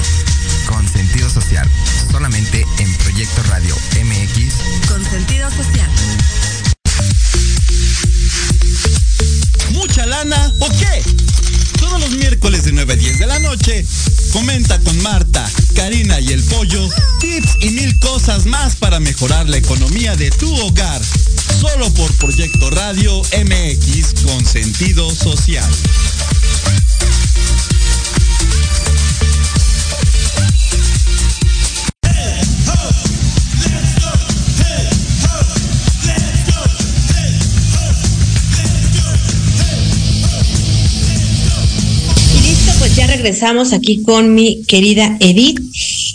[0.67, 1.69] Con sentido social,
[2.11, 4.89] solamente en Proyecto Radio MX.
[4.89, 5.91] Con sentido social.
[9.71, 11.03] ¿Mucha lana o qué?
[11.79, 13.85] Todos los miércoles de 9 a 10 de la noche,
[14.35, 16.89] comenta con Marta, Karina y el Pollo
[17.21, 21.01] tips y mil cosas más para mejorar la economía de tu hogar.
[21.61, 25.71] Solo por Proyecto Radio MX con sentido social.
[43.25, 45.59] Regresamos aquí con mi querida Edith.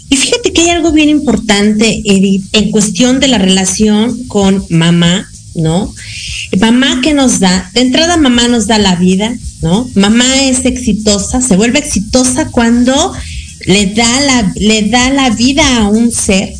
[0.09, 5.27] Y fíjate que hay algo bien importante, Edith, en cuestión de la relación con mamá,
[5.55, 5.91] ¿no?
[6.59, 9.89] Mamá que nos da, de entrada mamá nos da la vida, ¿no?
[9.95, 13.11] Mamá es exitosa, se vuelve exitosa cuando
[13.65, 16.53] le da la, le da la vida a un ser.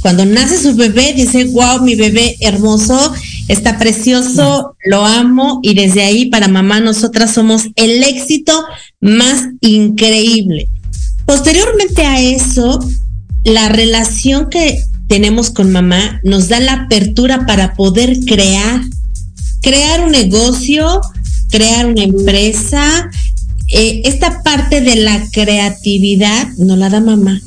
[0.00, 3.12] Cuando nace su bebé, dice, wow, mi bebé hermoso,
[3.48, 8.52] está precioso, lo amo, y desde ahí para mamá nosotras somos el éxito
[9.00, 10.68] más increíble.
[11.26, 12.78] Posteriormente a eso,
[13.44, 14.78] la relación que
[15.08, 18.80] tenemos con mamá nos da la apertura para poder crear,
[19.60, 21.00] crear un negocio,
[21.50, 23.10] crear una empresa,
[23.68, 27.40] eh, esta parte de la creatividad nos la da mamá.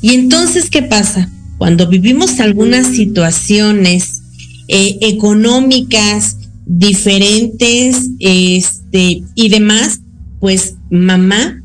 [0.00, 1.28] Y entonces, ¿qué pasa?
[1.58, 4.22] Cuando vivimos algunas situaciones
[4.68, 10.00] eh, económicas diferentes este, y demás,
[10.40, 11.62] pues mamá,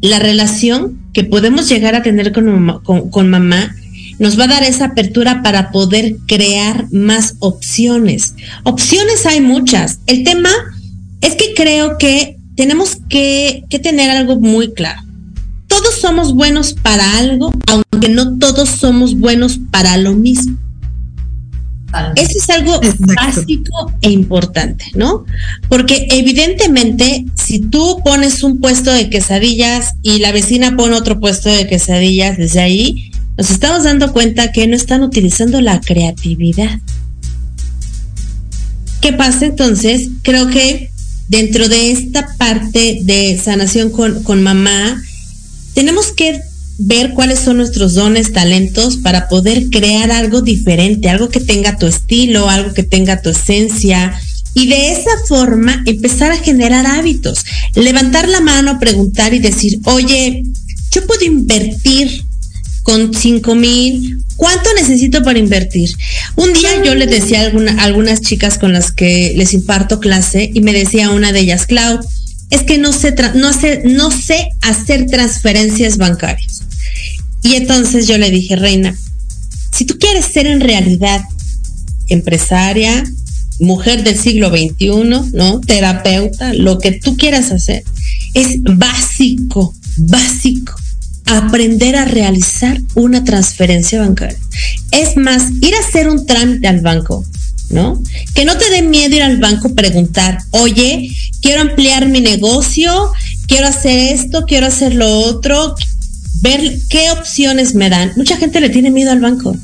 [0.00, 3.74] la relación que podemos llegar a tener con, con mamá
[4.20, 8.34] nos va a dar esa apertura para poder crear más opciones.
[8.64, 10.00] Opciones hay muchas.
[10.06, 10.50] El tema
[11.22, 15.00] es que creo que tenemos que, tener algo muy claro.
[15.66, 20.58] Todos somos buenos para algo, aunque no todos somos buenos para lo mismo.
[22.16, 25.24] Eso es algo básico e importante, ¿no?
[25.68, 31.48] Porque evidentemente, si tú pones un puesto de quesadillas y la vecina pone otro puesto
[31.48, 36.78] de quesadillas, desde ahí nos estamos dando cuenta que no están utilizando la creatividad.
[39.00, 40.08] ¿Qué pasa entonces?
[40.22, 40.90] Creo que
[41.28, 45.02] dentro de esta parte de sanación con, mamá,
[45.74, 46.40] tenemos que
[46.82, 51.86] ver cuáles son nuestros dones, talentos para poder crear algo diferente, algo que tenga tu
[51.86, 54.18] estilo, algo que tenga tu esencia.
[54.54, 60.42] Y de esa forma empezar a generar hábitos, levantar la mano, preguntar y decir, oye,
[60.90, 62.24] yo puedo invertir
[62.82, 65.90] con cinco mil, ¿cuánto necesito para invertir?
[66.36, 70.62] Un día yo le decía a, algunas chicas con las que les imparto clase y
[70.62, 72.00] me decía una de ellas, Clau,
[72.48, 76.62] es que no sé, no sé, no sé hacer transferencias bancarias.
[77.42, 78.96] Y entonces yo le dije, Reina,
[79.72, 81.22] si tú quieres ser en realidad
[82.08, 83.04] empresaria,
[83.60, 85.60] mujer del siglo XXI, ¿no?
[85.60, 87.84] Terapeuta, lo que tú quieras hacer,
[88.34, 90.74] es básico, básico
[91.26, 94.38] aprender a realizar una transferencia bancaria.
[94.90, 97.24] Es más, ir a hacer un trámite al banco,
[97.70, 98.02] ¿no?
[98.34, 101.08] Que no te dé miedo ir al banco preguntar, oye,
[101.40, 103.12] quiero ampliar mi negocio,
[103.46, 105.74] quiero hacer esto, quiero hacer lo otro,
[106.40, 108.12] ver qué opciones me dan.
[108.16, 109.56] Mucha gente le tiene miedo al banco.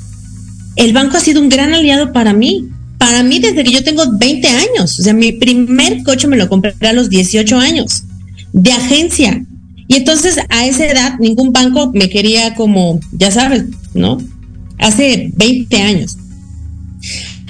[0.76, 2.68] El banco ha sido un gran aliado para mí.
[2.98, 4.98] Para mí desde que yo tengo 20 años.
[4.98, 8.04] O sea, mi primer coche me lo compré a los 18 años.
[8.52, 9.44] De agencia.
[9.88, 13.64] Y entonces a esa edad ningún banco me quería como, ya sabes,
[13.94, 14.18] ¿no?
[14.78, 16.16] Hace 20 años.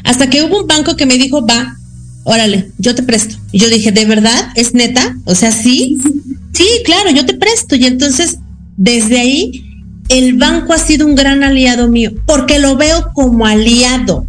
[0.04, 1.76] Hasta que hubo un banco que me dijo, va,
[2.24, 3.36] órale, yo te presto.
[3.52, 4.50] Y yo dije, ¿de verdad?
[4.54, 5.16] ¿Es neta?
[5.24, 5.98] O sea, sí,
[6.52, 7.74] sí, claro, yo te presto.
[7.74, 8.38] Y entonces,
[8.76, 9.66] desde ahí,
[10.08, 14.26] el banco ha sido un gran aliado mío, porque lo veo como aliado.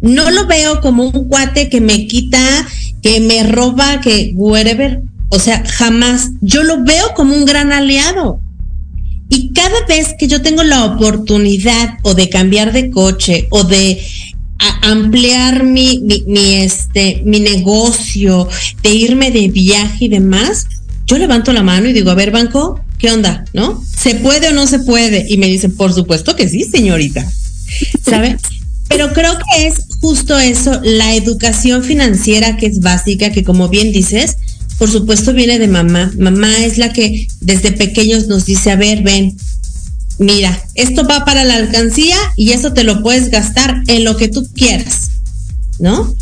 [0.00, 2.38] No lo veo como un cuate que me quita,
[3.02, 5.02] que me roba, que whatever.
[5.28, 6.30] O sea, jamás.
[6.40, 8.40] Yo lo veo como un gran aliado.
[9.28, 14.00] Y cada vez que yo tengo la oportunidad o de cambiar de coche o de
[14.82, 18.48] ampliar mi, mi, este, mi negocio,
[18.82, 20.66] de irme de viaje y demás,
[21.06, 23.44] yo levanto la mano y digo, a ver, banco, ¿qué onda?
[23.52, 23.84] ¿No?
[23.96, 25.26] ¿Se puede o no se puede?
[25.28, 27.30] Y me dicen, por supuesto que sí, señorita.
[28.04, 28.36] ¿Sabe?
[28.88, 33.92] Pero creo que es justo eso, la educación financiera que es básica, que como bien
[33.92, 34.36] dices,
[34.78, 36.12] por supuesto viene de mamá.
[36.18, 39.36] Mamá es la que desde pequeños nos dice, a ver, ven,
[40.18, 44.28] mira, esto va para la alcancía y eso te lo puedes gastar en lo que
[44.28, 45.10] tú quieras,
[45.78, 46.14] ¿no?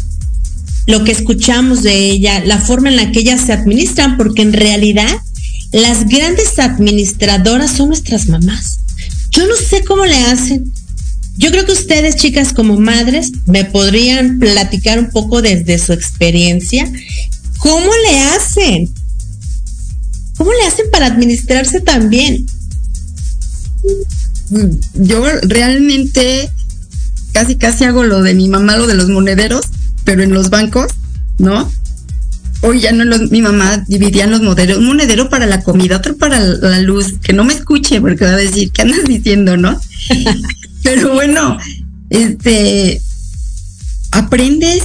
[0.87, 4.53] Lo que escuchamos de ella, la forma en la que ellas se administran, porque en
[4.53, 5.21] realidad
[5.73, 8.81] las grandes administradoras son nuestras mamás.
[9.31, 10.73] Yo no sé cómo le hacen.
[11.37, 16.91] Yo creo que ustedes, chicas, como madres, me podrían platicar un poco desde su experiencia
[17.59, 18.93] ¿Cómo le hacen?
[20.37, 22.47] ¿Cómo le hacen para administrarse tan bien?
[24.51, 26.51] Mm, yo realmente
[27.33, 29.67] casi casi hago lo de mi mamá, lo de los monederos,
[30.05, 30.93] pero en los bancos,
[31.39, 31.71] ¿no?
[32.67, 36.17] Hoy ya no los, mi mamá dividía los monederos, un monedero para la comida, otro
[36.17, 39.81] para la luz, que no me escuche porque va a decir, ¿qué andas diciendo, no?
[40.83, 41.59] pero bueno,
[42.11, 43.01] este,
[44.11, 44.83] aprendes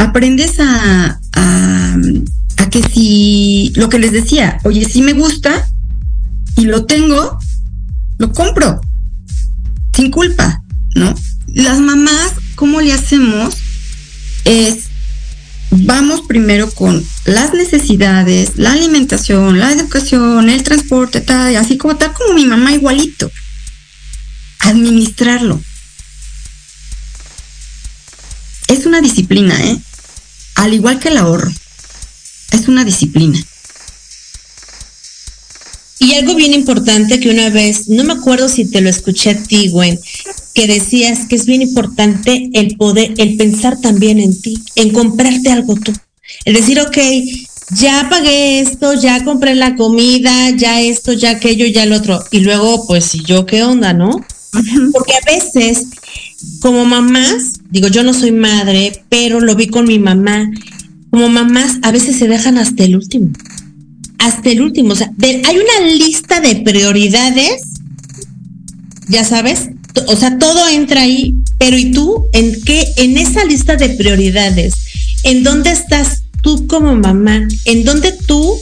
[0.00, 1.20] aprendes a,
[2.56, 5.68] Porque si lo que les decía, oye, si me gusta
[6.56, 7.38] y lo tengo,
[8.18, 8.80] lo compro
[9.94, 10.62] sin culpa,
[10.94, 11.14] ¿no?
[11.48, 13.56] Las mamás, ¿cómo le hacemos?
[14.44, 14.89] Es,
[15.70, 22.12] vamos primero con las necesidades, la alimentación, la educación, el transporte, tal, así como tal
[22.12, 23.30] como mi mamá igualito.
[24.60, 25.60] Administrarlo.
[28.66, 29.80] Es una disciplina, ¿eh?
[30.56, 31.50] Al igual que el ahorro.
[32.52, 33.38] Es una disciplina.
[36.02, 39.42] Y algo bien importante que una vez, no me acuerdo si te lo escuché a
[39.42, 40.00] ti, Gwen,
[40.54, 45.50] que decías que es bien importante el poder, el pensar también en ti, en comprarte
[45.50, 45.92] algo tú.
[46.46, 46.96] Es decir, ok,
[47.76, 52.24] ya pagué esto, ya compré la comida, ya esto, ya aquello, ya el otro.
[52.30, 54.24] Y luego, pues, ¿y yo qué onda, no?
[54.92, 55.84] Porque a veces,
[56.60, 60.50] como mamás, digo, yo no soy madre, pero lo vi con mi mamá,
[61.10, 63.32] como mamás a veces se dejan hasta el último
[64.20, 64.92] hasta el último.
[64.92, 67.62] O sea, hay una lista de prioridades,
[69.08, 69.70] ya sabes,
[70.06, 72.86] o sea, todo entra ahí, pero ¿y tú en qué?
[72.96, 74.74] En esa lista de prioridades,
[75.24, 77.48] ¿en dónde estás tú como mamá?
[77.64, 78.56] ¿En dónde tú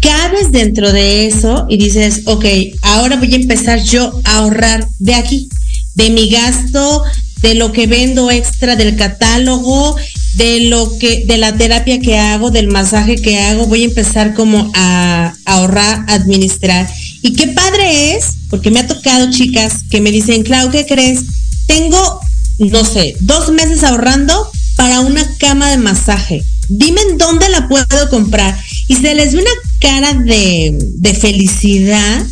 [0.00, 2.44] cabes dentro de eso y dices, ok,
[2.82, 5.48] ahora voy a empezar yo a ahorrar de aquí,
[5.94, 7.02] de mi gasto,
[7.42, 9.96] de lo que vendo extra del catálogo,
[10.34, 14.34] de lo que, de la terapia que hago, del masaje que hago, voy a empezar
[14.34, 16.88] como a, ahorrar, administrar.
[17.22, 21.20] Y qué padre es, porque me ha tocado chicas que me dicen, Clau, ¿qué crees?
[21.66, 22.20] Tengo,
[22.58, 26.42] no sé, dos meses ahorrando para una cama de masaje.
[26.68, 28.58] Dime en dónde la puedo comprar.
[28.88, 32.24] Y se les ve una cara de, de felicidad.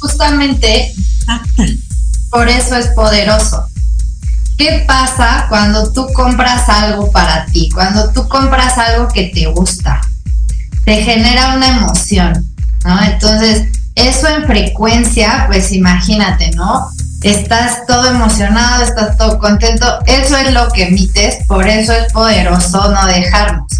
[0.00, 0.94] Justamente,
[2.30, 3.67] por eso es poderoso
[4.58, 7.70] ¿Qué pasa cuando tú compras algo para ti?
[7.72, 10.00] Cuando tú compras algo que te gusta,
[10.84, 12.44] te genera una emoción,
[12.84, 13.00] ¿no?
[13.04, 16.90] Entonces, eso en frecuencia, pues imagínate, ¿no?
[17.22, 22.90] Estás todo emocionado, estás todo contento, eso es lo que emites, por eso es poderoso
[22.90, 23.72] no dejarnos.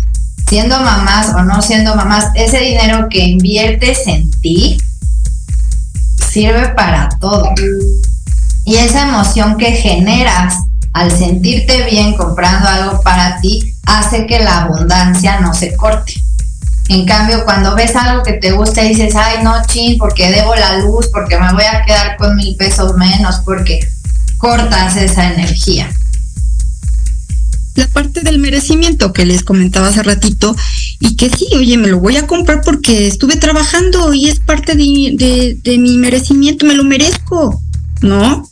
[0.49, 4.81] Siendo mamás o no siendo mamás, ese dinero que inviertes en ti
[6.31, 7.53] sirve para todo.
[8.69, 10.57] Y esa emoción que generas
[10.93, 16.13] al sentirte bien comprando algo para ti, hace que la abundancia no se corte.
[16.91, 20.55] En cambio, cuando ves algo que te gusta y dices, ay, no, chin, porque debo
[20.55, 23.81] la luz, porque me voy a quedar con mil pesos menos, porque
[24.37, 25.89] cortas esa energía.
[27.75, 30.55] La parte del merecimiento que les comentaba hace ratito,
[31.01, 34.75] y que sí, oye, me lo voy a comprar porque estuve trabajando y es parte
[34.75, 37.63] de, de mi merecimiento, me lo merezco,
[38.03, 38.45] ¿no?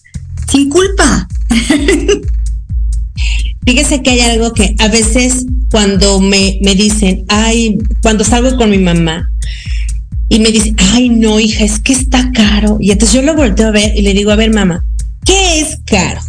[0.57, 1.29] Sin culpa.
[3.67, 8.71] Fíjese que hay algo que a veces cuando me, me dicen, ay, cuando salgo con
[8.71, 9.31] mi mamá
[10.31, 12.79] y me dice, ay, no, hija, es que está caro.
[12.81, 14.83] Y entonces yo lo volteo a ver y le digo, a ver, mamá,
[15.27, 16.23] ¿qué es caro?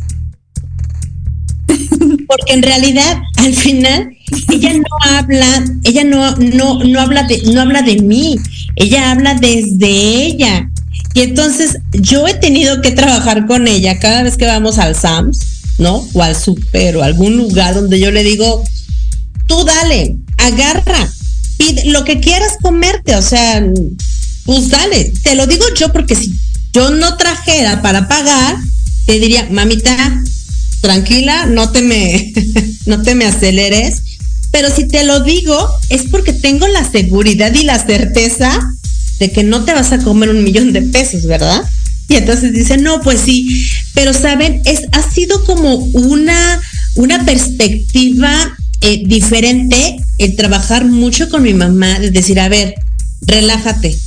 [2.27, 4.09] Porque en realidad, al final,
[4.51, 8.37] ella no habla, ella no, no, no habla de, no habla de mí,
[8.75, 9.87] ella habla desde
[10.25, 10.69] ella.
[11.17, 15.39] Y entonces yo he tenido que trabajar con ella cada vez que vamos al SAMS,
[15.79, 16.07] ¿no?
[16.13, 18.63] O al super o algún lugar donde yo le digo,
[19.47, 21.11] tú dale, agarra,
[21.57, 23.65] pide lo que quieras comerte, o sea,
[24.45, 25.11] pues dale.
[25.23, 26.31] Te lo digo yo porque si
[26.71, 28.55] yo no trajera para pagar,
[29.07, 30.23] te diría, mamita,
[30.81, 32.31] tranquila, no te me,
[32.85, 34.03] no te me aceleres.
[34.51, 38.59] Pero si te lo digo, es porque tengo la seguridad y la certeza
[39.19, 41.63] de que no te vas a comer un millón de pesos, ¿verdad?
[42.09, 46.61] Y entonces dice, no, pues sí, pero saben, es, ha sido como una,
[46.95, 52.75] una perspectiva eh, diferente el trabajar mucho con mi mamá, de decir, a ver,
[53.21, 53.97] relájate,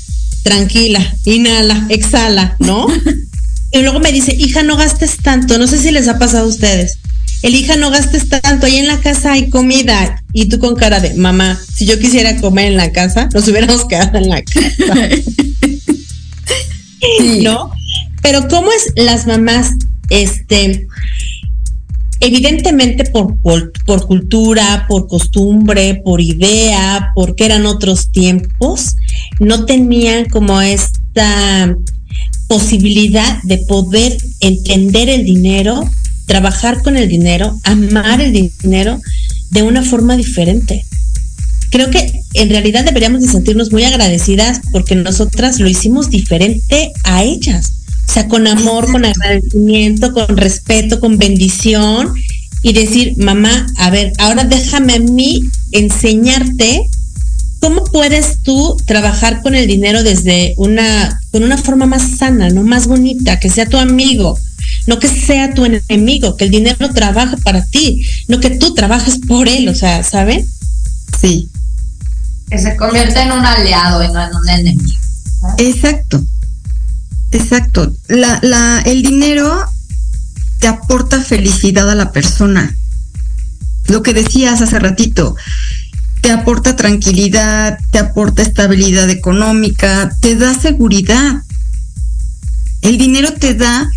[0.42, 2.86] tranquila, inhala, exhala, ¿no?
[3.72, 6.48] y luego me dice, hija, no gastes tanto, no sé si les ha pasado a
[6.48, 6.98] ustedes.
[7.42, 10.22] El hija, no gastes tanto, ahí en la casa hay comida.
[10.32, 13.86] Y tú con cara de, mamá, si yo quisiera comer en la casa, nos hubiéramos
[13.86, 15.08] quedado en la casa.
[17.42, 17.72] ¿No?
[18.22, 19.70] Pero ¿cómo es las mamás,
[20.10, 20.86] este,
[22.20, 28.96] evidentemente por, por, por, cultura, por costumbre, por idea, porque eran otros tiempos,
[29.38, 31.74] no tenían como esta
[32.46, 35.88] posibilidad de poder entender el dinero
[36.30, 39.00] trabajar con el dinero, amar el dinero
[39.50, 40.86] de una forma diferente.
[41.70, 47.24] Creo que en realidad deberíamos de sentirnos muy agradecidas porque nosotras lo hicimos diferente a
[47.24, 47.72] ellas.
[48.08, 52.14] O sea, con amor, con agradecimiento, con respeto, con bendición
[52.62, 56.88] y decir, mamá, a ver, ahora déjame a mí enseñarte
[57.58, 62.62] ¿cómo puedes tú trabajar con el dinero desde una, con una forma más sana, no
[62.62, 64.38] más bonita, que sea tu amigo,
[64.86, 69.18] no que sea tu enemigo, que el dinero trabaje para ti, no que tú trabajes
[69.18, 70.46] por él, o sea, ¿saben?
[71.20, 71.48] Sí.
[72.48, 74.98] Que se convierta en un aliado y no en un enemigo.
[75.58, 76.24] Exacto.
[77.32, 77.92] Exacto.
[78.08, 79.64] La, la, el dinero
[80.58, 82.76] te aporta felicidad a la persona.
[83.86, 85.36] Lo que decías hace ratito,
[86.20, 91.42] te aporta tranquilidad, te aporta estabilidad económica, te da seguridad.
[92.82, 93.90] El dinero te da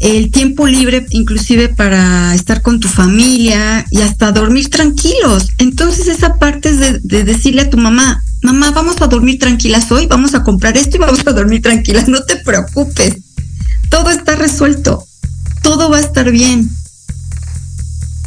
[0.00, 5.50] el tiempo libre inclusive para estar con tu familia y hasta dormir tranquilos.
[5.58, 10.06] Entonces esa parte es de, decirle a tu mamá, mamá, vamos a dormir tranquilas hoy,
[10.06, 13.18] vamos a comprar esto y vamos a dormir tranquilas, no te preocupes.
[13.90, 15.06] Todo está resuelto,
[15.62, 16.70] todo va a estar bien.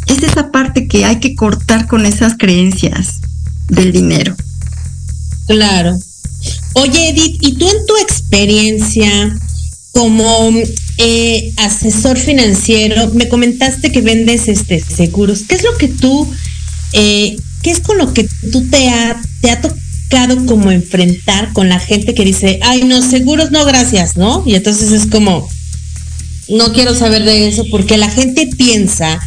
[0.05, 3.19] Es esa parte que hay que cortar con esas creencias
[3.67, 4.35] del dinero.
[5.47, 5.97] Claro.
[6.73, 9.39] Oye, Edith, ¿y tú en tu experiencia
[9.93, 10.51] como
[10.97, 15.43] eh, asesor financiero, me comentaste que vendes este seguros.
[15.47, 16.29] ¿Qué es lo que tú,
[16.93, 21.69] eh, qué es con lo que tú te ha, te ha tocado como enfrentar con
[21.69, 24.43] la gente que dice, ay, no, seguros no, gracias, ¿no?
[24.45, 25.47] Y entonces es como,
[26.49, 29.19] no quiero saber de eso porque la gente piensa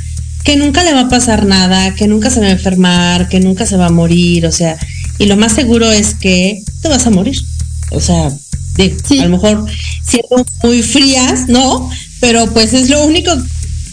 [0.43, 3.67] que nunca le va a pasar nada, que nunca se va a enfermar, que nunca
[3.67, 4.77] se va a morir, o sea,
[5.19, 7.41] y lo más seguro es que te vas a morir.
[7.91, 9.67] O sea, a lo mejor
[10.07, 11.91] siendo muy frías, ¿no?
[12.21, 13.31] Pero pues es lo único,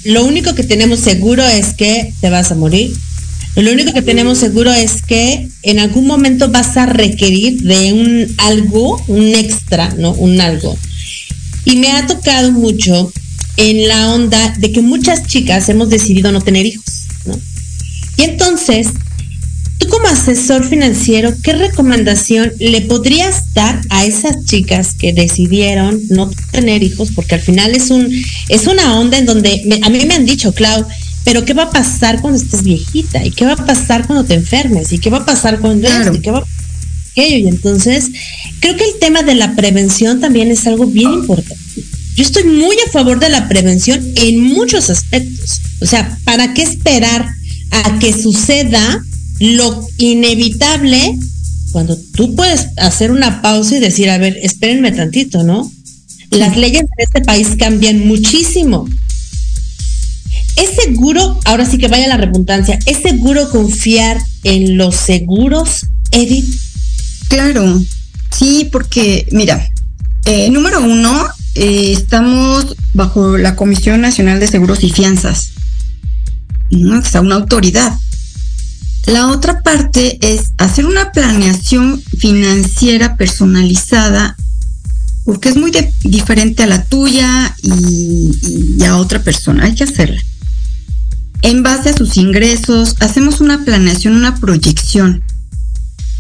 [0.04, 2.94] lo único que tenemos seguro es que te vas a morir.
[3.56, 8.36] Lo único que tenemos seguro es que en algún momento vas a requerir de un
[8.38, 10.12] algo, un extra, ¿no?
[10.14, 10.76] Un algo.
[11.66, 13.12] Y me ha tocado mucho
[13.58, 17.40] en la onda de que muchas chicas hemos decidido no tener hijos, ¿no?
[18.18, 18.88] Y entonces
[19.94, 26.82] como asesor financiero, ¿qué recomendación le podrías dar a esas chicas que decidieron no tener
[26.82, 27.12] hijos?
[27.14, 28.12] Porque al final es un
[28.50, 30.84] es una onda en donde a mí me han dicho, Clau,
[31.24, 33.24] pero ¿qué va a pasar cuando estés viejita?
[33.24, 34.92] ¿Y qué va a pasar cuando te enfermes?
[34.92, 36.46] ¿Y qué va a pasar cuando ¿Y qué va a
[37.12, 37.38] aquello?
[37.38, 38.10] Y entonces,
[38.62, 41.84] creo que el tema de la prevención también es algo bien importante.
[42.16, 45.62] Yo estoy muy a favor de la prevención en muchos aspectos.
[45.82, 47.30] O sea, ¿para qué esperar
[47.70, 49.04] a que suceda
[49.40, 51.18] lo inevitable
[51.72, 55.70] cuando tú puedes hacer una pausa y decir, a ver, espérenme tantito, ¿no?
[56.30, 58.88] Las leyes en este país cambian muchísimo.
[60.56, 66.48] ¿Es seguro, ahora sí que vaya la redundancia, ¿es seguro confiar en los seguros, Edith?
[67.28, 67.82] Claro,
[68.32, 69.68] sí, porque, mira,
[70.26, 75.54] eh, número uno, eh, estamos bajo la Comisión Nacional de Seguros y Fianzas,
[76.70, 77.00] ¿no?
[77.00, 77.94] o sea, una autoridad.
[79.06, 84.38] La otra parte es hacer una planeación financiera personalizada,
[85.26, 85.72] porque es muy
[86.04, 89.66] diferente a la tuya y, a otra persona.
[89.66, 90.22] Hay que hacerla.
[91.42, 95.22] En base a sus ingresos, hacemos una planeación, una proyección.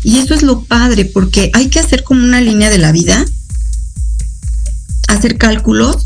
[0.03, 3.25] Y eso es lo padre, porque hay que hacer como una línea de la vida,
[5.07, 6.03] hacer cálculos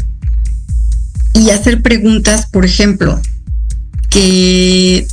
[1.34, 3.20] y hacer preguntas, por ejemplo,
[4.12, 5.08] que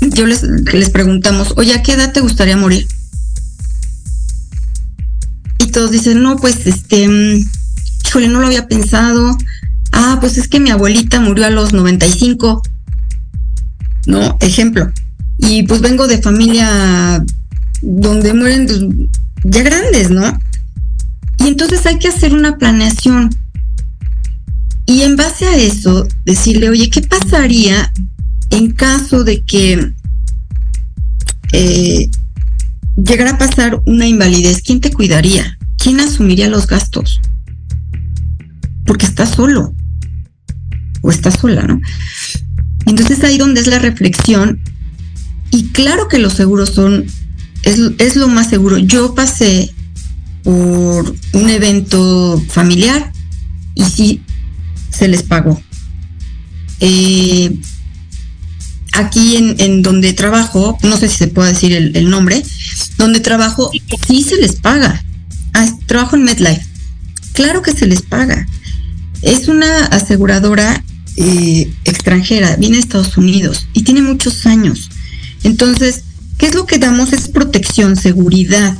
[0.00, 2.86] yo les, les preguntamos, oye, ¿a qué edad te gustaría morir?
[5.58, 7.08] Y todos dicen, no, pues este,
[8.06, 9.36] híjole, no lo había pensado.
[9.92, 12.62] Ah, pues es que mi abuelita murió a los 95.
[14.06, 14.92] No, ejemplo.
[15.38, 17.24] Y pues vengo de familia
[17.82, 18.80] donde mueren pues,
[19.44, 20.38] ya grandes, ¿no?
[21.38, 23.30] Y entonces hay que hacer una planeación.
[24.86, 27.92] Y en base a eso, decirle, oye, ¿qué pasaría
[28.50, 29.92] en caso de que
[31.52, 32.10] eh,
[32.96, 35.58] llegara a pasar una invalidez, ¿quién te cuidaría?
[35.78, 37.20] ¿Quién asumiría los gastos?
[38.84, 39.74] Porque estás solo
[41.02, 41.80] o estás sola, ¿no?
[42.86, 44.60] Entonces ahí donde es la reflexión
[45.50, 47.06] y claro que los seguros son,
[47.62, 48.78] es, lo más seguro.
[48.78, 49.72] Yo pasé
[50.42, 53.12] por un evento familiar
[53.74, 54.22] y sí
[54.90, 55.60] se les pagó.
[56.80, 57.58] Eh,
[58.92, 62.42] aquí en, donde trabajo, no sé si se puede decir el, nombre,
[62.98, 63.70] donde trabajo,
[64.06, 65.04] sí se les paga.
[65.52, 66.66] Ah, trabajo en MedLife.
[67.32, 68.46] Claro que se les paga.
[69.22, 70.82] Es una aseguradora
[71.16, 74.90] eh, extranjera, viene de Estados Unidos y tiene muchos años.
[75.42, 76.02] Entonces,
[76.38, 77.12] ¿qué es lo que damos?
[77.12, 78.76] Es protección, seguridad,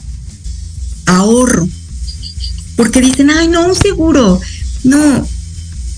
[1.06, 1.68] ahorro.
[2.76, 4.40] Porque dicen, ay, no, un seguro.
[4.84, 5.26] No,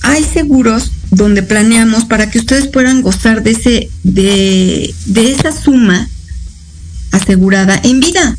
[0.03, 6.09] hay seguros donde planeamos para que ustedes puedan gozar de ese de, esa suma
[7.13, 8.37] asegurada en vida.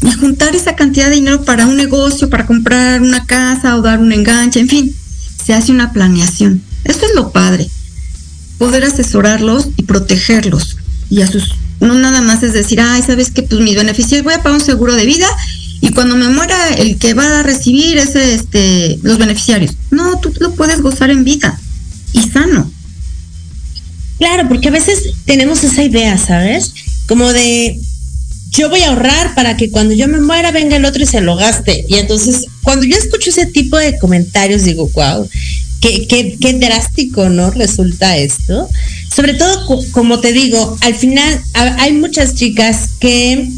[0.00, 3.98] y juntar esa cantidad de dinero para un negocio, para comprar una casa o dar
[3.98, 4.94] un enganche, en fin,
[5.44, 6.62] se hace una planeación.
[6.84, 7.68] Esto es lo padre,
[8.58, 10.76] poder asesorarlos y protegerlos
[11.10, 14.34] y a sus no nada más es decir, ay, sabes que pues mis beneficios voy
[14.34, 15.28] a pagar un seguro de vida
[15.80, 19.72] y cuando me muera el que va a recibir es este los beneficiarios.
[19.90, 21.58] No, tú lo puedes gozar en vida
[22.12, 22.70] y sano.
[24.18, 26.74] Claro, porque a veces tenemos esa idea, ¿sabes?
[27.06, 27.80] Como de
[28.50, 31.20] yo voy a ahorrar para que cuando yo me muera venga el otro y se
[31.20, 31.84] lo gaste.
[31.88, 35.28] Y entonces, cuando yo escucho ese tipo de comentarios, digo, wow,
[35.80, 37.50] qué, qué, qué drástico, ¿no?
[37.50, 38.68] Resulta esto.
[39.14, 43.48] Sobre todo, como te digo, al final hay muchas chicas que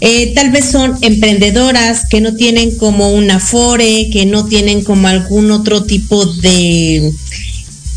[0.00, 5.08] eh, tal vez son emprendedoras, que no tienen como una afore, que no tienen como
[5.08, 7.12] algún otro tipo de,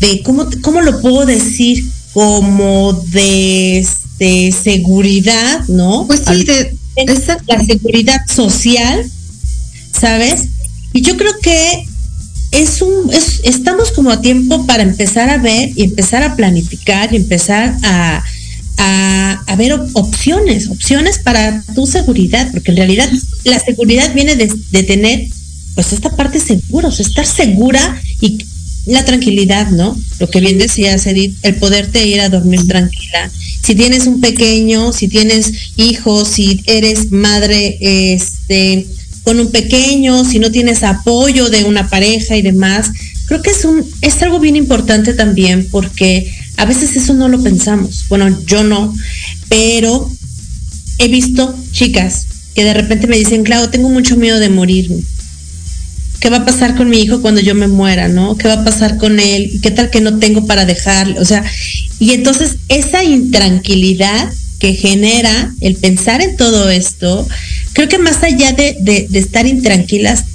[0.00, 1.84] de ¿cómo, cómo lo puedo decir?
[2.12, 3.86] Como de,
[4.18, 6.06] de seguridad, ¿no?
[6.06, 6.76] Pues sí, de
[7.46, 9.08] la seguridad social,
[9.98, 10.48] ¿sabes?
[10.92, 11.86] Y yo creo que
[12.50, 17.12] es un, es, estamos como a tiempo para empezar a ver y empezar a planificar
[17.12, 18.22] y empezar a,
[18.78, 23.10] a, ver opciones, opciones para tu seguridad, porque en realidad
[23.44, 25.28] la seguridad viene de, tener
[25.74, 28.38] pues esta parte segura, o estar segura y
[28.86, 29.96] la tranquilidad, ¿no?
[30.18, 33.30] Lo que bien decías, Edith, el poderte ir a dormir tranquila.
[33.64, 38.86] Si tienes un pequeño, si tienes hijos, si eres madre, este,
[39.22, 42.90] con un pequeño, si no tienes apoyo de una pareja y demás,
[43.26, 47.42] creo que es un, es algo bien importante también porque a veces eso no lo
[47.42, 48.04] pensamos.
[48.08, 48.94] Bueno, yo no,
[49.48, 50.10] pero
[50.98, 55.02] he visto chicas que de repente me dicen, claro, tengo mucho miedo de morirme.
[56.20, 58.36] ¿Qué va a pasar con mi hijo cuando yo me muera, no?
[58.36, 59.58] ¿Qué va a pasar con él?
[59.60, 61.18] ¿Qué tal que no tengo para dejarle?
[61.18, 61.44] O sea,
[61.98, 67.26] y entonces esa intranquilidad que genera el pensar en todo esto,
[67.72, 70.26] creo que más allá de, de, estar intranquilas,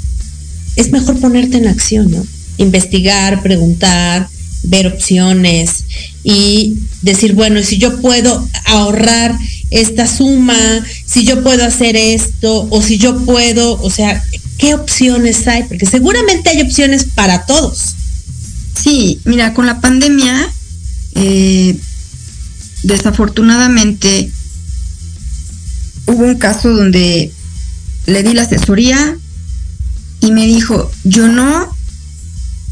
[0.76, 2.28] es mejor ponerte en acción, ¿no?
[2.58, 4.28] Investigar, preguntar,
[4.64, 5.86] ver opciones
[6.24, 9.38] y decir, bueno, si yo puedo ahorrar
[9.72, 10.58] esta suma,
[11.06, 14.24] si yo puedo hacer esto, o si yo puedo, o sea,
[14.58, 15.64] ¿qué opciones hay?
[15.64, 17.96] Porque seguramente hay opciones para todos.
[18.82, 20.50] Sí, mira, con la pandemia,
[21.16, 21.78] eh,
[22.84, 24.32] desafortunadamente
[26.06, 27.32] hubo un caso donde
[28.06, 29.18] le di la asesoría
[30.22, 31.77] y me dijo, yo no,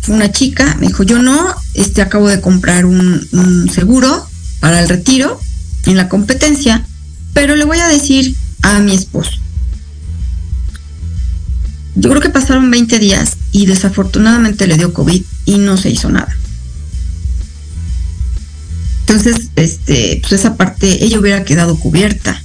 [0.08, 4.28] una chica, me dijo, yo no, este acabo de comprar un, seguro
[4.60, 5.40] para el retiro
[5.86, 6.86] en la competencia,
[7.34, 9.32] pero le voy a decir a mi esposo.
[11.96, 16.10] Yo creo que pasaron 20 días y desafortunadamente le dio COVID y no se hizo
[16.10, 16.36] nada.
[19.08, 22.42] Entonces, este, pues esa parte, ella hubiera quedado cubierta.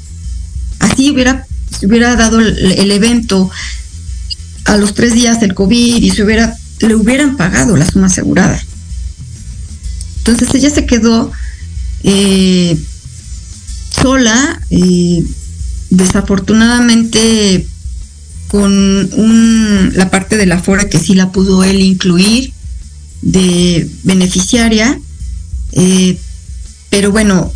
[0.78, 1.46] Así hubiera,
[1.78, 3.50] se hubiera dado el, evento
[4.66, 8.60] a los tres días del COVID y se hubiera, le hubieran pagado la suma asegurada.
[10.18, 11.30] Entonces ella se quedó
[12.02, 12.78] eh,
[13.90, 15.24] sola, eh,
[15.90, 17.66] desafortunadamente
[18.48, 22.52] con un, la parte de la fora que sí la pudo él incluir
[23.22, 24.98] de beneficiaria,
[25.72, 26.18] eh,
[26.88, 27.52] pero bueno,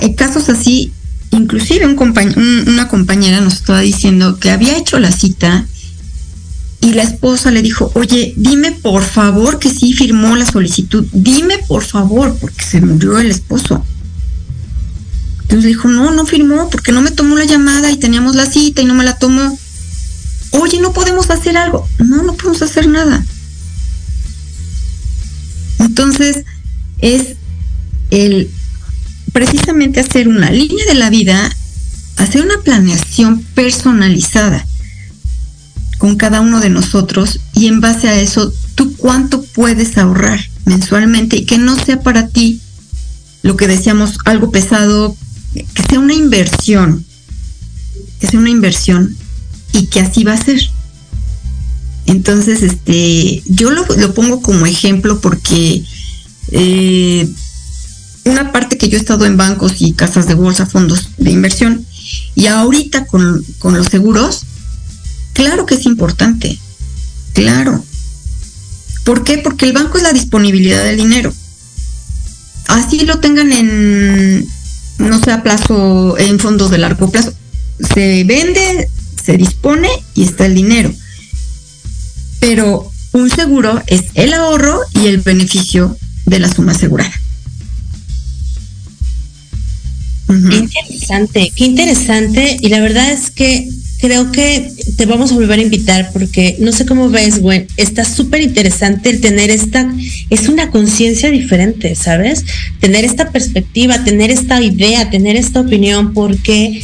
[0.00, 0.92] en casos así,
[1.30, 1.96] inclusive un
[2.66, 5.66] una compañera nos estaba diciendo que había hecho la cita
[6.82, 11.58] y la esposa le dijo, oye, dime por favor que sí firmó la solicitud, dime
[11.68, 13.84] por favor, porque se murió el esposo.
[15.42, 18.82] Entonces dijo, no, no firmó porque no me tomó la llamada y teníamos la cita
[18.82, 19.56] y no me la tomó.
[20.50, 21.88] Oye, no podemos hacer algo.
[21.98, 23.24] No, no podemos hacer nada.
[25.78, 26.44] Entonces,
[26.98, 27.36] es
[28.10, 28.50] el
[29.32, 31.48] precisamente hacer una línea de la vida,
[32.16, 34.66] hacer una planeación personalizada
[36.02, 41.36] con cada uno de nosotros y en base a eso, tú cuánto puedes ahorrar mensualmente
[41.36, 42.60] y que no sea para ti
[43.42, 45.16] lo que decíamos algo pesado,
[45.54, 47.04] que sea una inversión,
[48.18, 49.16] que sea una inversión
[49.74, 50.60] y que así va a ser.
[52.06, 55.84] Entonces, este, yo lo, pongo como ejemplo porque
[56.50, 57.28] eh,
[58.24, 61.86] una parte que yo he estado en bancos y casas de bolsa, fondos de inversión,
[62.34, 64.46] y ahorita con, los seguros,
[65.32, 66.58] claro que es importante,
[67.32, 67.84] claro.
[69.04, 69.38] ¿Por qué?
[69.38, 71.32] Porque el banco es la disponibilidad del dinero.
[72.68, 74.46] Así lo tengan en,
[74.98, 77.32] no sé, a plazo, en fondos de largo plazo.
[77.94, 78.88] Se vende,
[79.22, 80.94] se dispone y está el dinero.
[82.38, 87.12] Pero un seguro es el ahorro y el beneficio de la suma asegurada.
[90.28, 92.56] Bien interesante, qué interesante.
[92.60, 93.68] Y la verdad es que
[94.02, 98.04] creo que te vamos a volver a invitar porque no sé cómo ves, Gwen, está
[98.04, 99.94] súper interesante el tener esta,
[100.28, 102.44] es una conciencia diferente, ¿sabes?
[102.80, 106.82] Tener esta perspectiva, tener esta idea, tener esta opinión, porque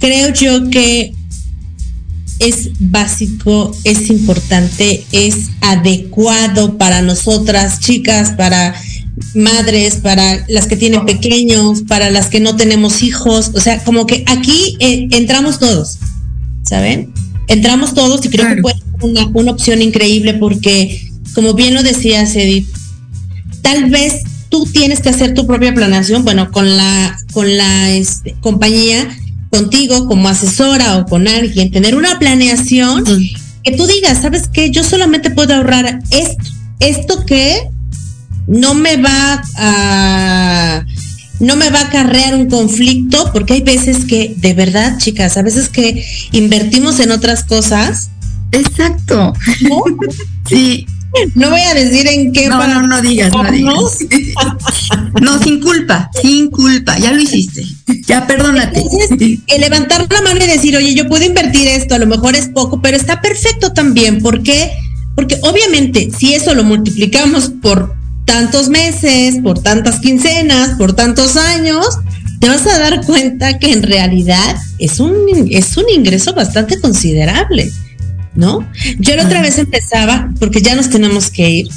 [0.00, 1.14] creo yo que
[2.40, 8.74] es básico, es importante, es adecuado para nosotras, chicas, para
[9.34, 14.06] madres, para las que tienen pequeños, para las que no tenemos hijos, o sea, como
[14.06, 15.96] que aquí eh, entramos todos.
[16.62, 17.12] ¿Saben?
[17.48, 21.00] Entramos todos y creo que puede ser una, una opción increíble porque,
[21.34, 22.68] como bien lo decías, Edith,
[23.62, 28.36] tal vez tú tienes que hacer tu propia planeación, bueno, con la, con la este,
[28.40, 29.08] compañía,
[29.50, 33.04] contigo como asesora o con alguien, tener una planeación
[33.64, 34.70] que tú digas, ¿sabes qué?
[34.70, 36.44] Yo solamente puedo ahorrar esto,
[36.80, 37.68] esto que
[38.46, 40.59] no me va a
[41.40, 45.42] no me va a acarrear un conflicto, porque hay veces que, de verdad, chicas, a
[45.42, 48.10] veces que invertimos en otras cosas.
[48.52, 49.32] Exacto.
[49.62, 49.82] ¿no?
[50.48, 50.86] sí.
[51.34, 52.48] No voy a decir en qué.
[52.48, 53.74] No, no, no digas, no digas.
[55.20, 57.64] no, sin culpa, sin culpa, ya lo hiciste.
[58.06, 58.84] Ya perdónate.
[59.48, 62.48] el levantar la mano y decir, oye, yo puedo invertir esto, a lo mejor es
[62.48, 64.22] poco, pero está perfecto también.
[64.22, 64.70] ¿Por qué?
[65.16, 67.99] Porque obviamente, si eso lo multiplicamos por
[68.30, 71.84] tantos meses, por tantas quincenas, por tantos años,
[72.38, 77.72] te vas a dar cuenta que en realidad es un, es un ingreso bastante considerable,
[78.36, 78.70] ¿no?
[79.00, 81.68] Yo la otra vez empezaba, porque ya nos tenemos que ir,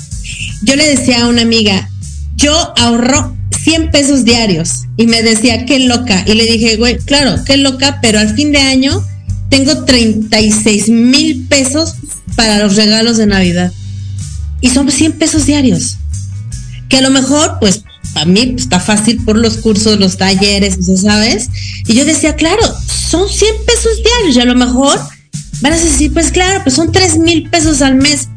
[0.62, 1.89] yo le decía a una amiga,
[2.36, 6.24] yo ahorro 100 pesos diarios y me decía, qué loca.
[6.28, 9.04] Y le dije, güey, claro, qué loca, pero al fin de año
[9.49, 11.95] tengo 36 mil pesos
[12.36, 13.74] para los regalos de Navidad.
[14.62, 15.97] Y son 100 pesos diarios
[16.90, 17.84] que a lo mejor, pues,
[18.16, 21.50] a mí está fácil por los cursos, los talleres, ¿sabes?
[21.88, 25.00] Y yo decía, claro, son 100 pesos diarios y a lo mejor
[25.62, 28.30] van a decir, pues claro, pues son 3 mil pesos al mes.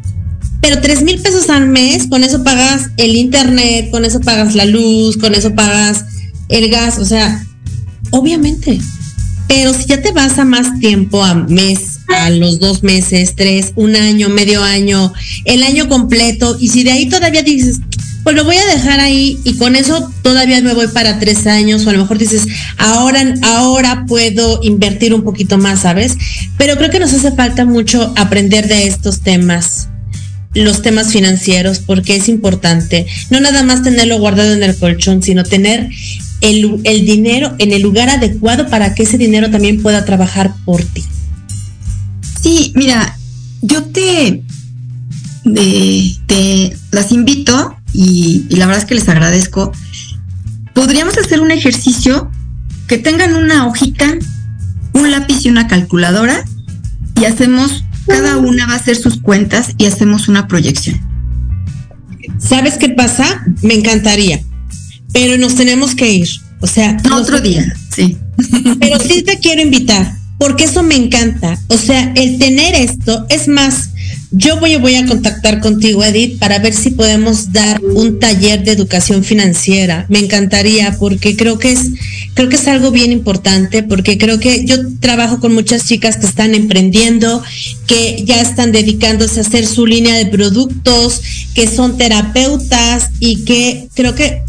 [0.61, 4.65] Pero 3 mil pesos al mes, con eso pagas el internet, con eso pagas la
[4.65, 6.05] luz, con eso pagas
[6.49, 7.45] el gas, o sea,
[8.11, 8.81] obviamente.
[9.49, 13.73] Pero si ya te vas a más tiempo, a mes, a los dos meses, tres,
[13.77, 15.13] un año, medio año,
[15.45, 17.79] el año completo, y si de ahí todavía dices,
[18.27, 21.87] pues lo voy a dejar ahí y con eso todavía me voy para tres años
[21.87, 26.19] o a lo mejor dices, ahora, ahora puedo invertir un poquito más, ¿sabes?
[26.59, 29.91] Pero creo que nos hace falta mucho aprender de estos temas
[30.55, 35.45] los temas financieros porque es importante no nada más tenerlo guardado en el colchón, sino
[35.45, 35.89] tener
[36.41, 41.05] el, dinero en el lugar adecuado para que ese dinero también pueda trabajar por ti.
[42.43, 43.17] Sí, mira,
[43.63, 44.43] yo te,
[45.45, 49.73] te las invito y, la verdad es que les agradezco.
[50.75, 52.31] Podríamos hacer un ejercicio
[52.87, 54.15] que tengan una hojita,
[54.93, 56.45] un lápiz y una calculadora
[57.19, 61.01] y hacemos, cada una va a hacer sus cuentas y hacemos una proyección.
[62.39, 63.45] ¿Sabes qué pasa?
[63.63, 64.43] Me encantaría,
[65.13, 66.29] pero nos tenemos que ir.
[66.61, 68.19] O sea, otro día, sí.
[68.81, 71.59] Pero sí te quiero invitar, porque eso me encanta.
[71.69, 73.91] O sea, el tener esto, es más,
[74.31, 78.73] yo voy, voy a contactar contigo, Edith, para ver si podemos dar un taller de
[78.73, 80.07] educación financiera.
[80.09, 81.91] Me encantaría porque creo que es,
[82.35, 86.27] creo que es algo bien importante, porque creo que yo trabajo con muchas chicas que
[86.27, 87.43] están emprendiendo,
[87.87, 91.23] que ya están dedicándose a hacer su línea de productos,
[91.55, 94.43] que son terapeutas y que creo que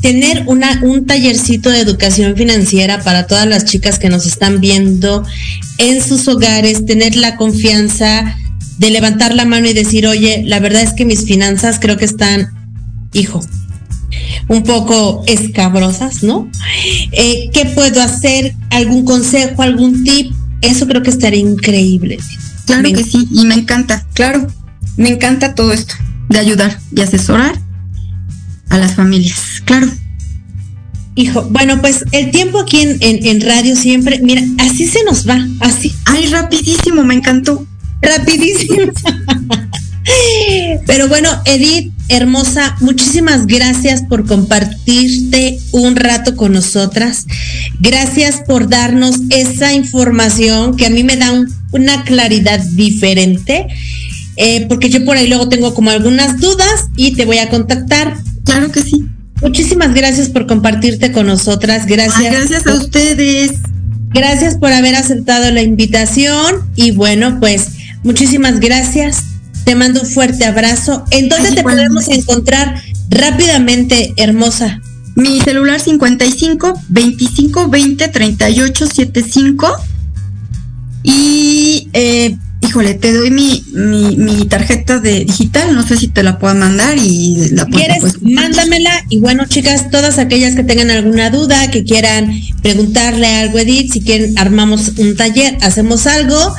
[0.00, 5.24] tener una, un tallercito de educación financiera para todas las chicas que nos están viendo
[5.78, 8.36] en sus hogares, tener la confianza
[8.78, 12.04] de levantar la mano y decir, oye, la verdad es que mis finanzas creo que
[12.04, 12.48] están,
[13.12, 13.40] hijo,
[14.48, 16.50] un poco escabrosas, ¿no?
[17.12, 18.54] Eh, ¿Qué puedo hacer?
[18.70, 20.32] ¿Algún consejo, algún tip?
[20.60, 22.18] Eso creo que estaría increíble.
[22.66, 24.46] Claro que sí, y me encanta, claro,
[24.96, 25.94] me encanta todo esto,
[26.28, 27.58] de ayudar y asesorar
[28.68, 29.88] a las familias, claro.
[31.14, 35.46] Hijo, bueno, pues el tiempo aquí en, en radio siempre, mira, así se nos va,
[35.60, 35.92] así.
[36.06, 37.66] Ay, rapidísimo, me encantó
[38.02, 38.92] rapidísimo.
[40.86, 47.26] Pero bueno, Edith, hermosa, muchísimas gracias por compartirte un rato con nosotras.
[47.80, 51.32] Gracias por darnos esa información que a mí me da
[51.70, 53.66] una claridad diferente,
[54.36, 58.16] eh, porque yo por ahí luego tengo como algunas dudas y te voy a contactar.
[58.44, 59.06] Claro que sí.
[59.40, 61.86] Muchísimas gracias por compartirte con nosotras.
[61.86, 62.32] Gracias.
[62.32, 63.52] gracias a ustedes.
[64.10, 67.72] Gracias por haber aceptado la invitación y bueno, pues
[68.02, 69.24] Muchísimas gracias.
[69.64, 71.04] Te mando un fuerte abrazo.
[71.10, 74.80] ¿En dónde te podemos encontrar rápidamente, hermosa?
[75.14, 79.76] Mi celular 55 25 20 38 75
[81.02, 86.22] y eh, híjole, te doy mi, mi, mi, tarjeta de digital, no sé si te
[86.22, 87.76] la puedo mandar y la puedo.
[87.76, 87.98] ¿Quieres?
[88.00, 92.32] Pues, mándamela y bueno, chicas, todas aquellas que tengan alguna duda, que quieran
[92.62, 96.54] preguntarle algo a Edith, si quieren armamos un taller, hacemos algo,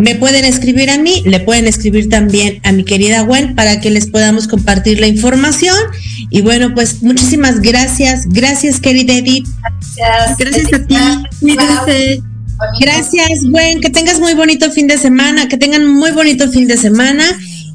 [0.00, 3.90] me pueden escribir a mí, le pueden escribir también a mi querida Gwen para que
[3.90, 5.76] les podamos compartir la información.
[6.30, 8.26] Y bueno, pues muchísimas gracias.
[8.28, 9.46] Gracias, querida Edith.
[9.96, 12.22] Gracias, gracias a ti.
[12.80, 13.80] Gracias, Gwen.
[13.80, 15.48] Que tengas muy bonito fin de semana.
[15.48, 17.24] Que tengan muy bonito fin de semana.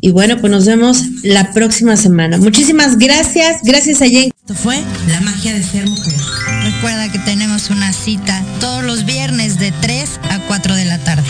[0.01, 2.37] Y bueno, pues nos vemos la próxima semana.
[2.37, 3.61] Muchísimas gracias.
[3.63, 4.31] Gracias a Jen.
[4.39, 6.13] Esto fue La magia de ser mujer.
[6.63, 11.27] Recuerda que tenemos una cita todos los viernes de 3 a 4 de la tarde.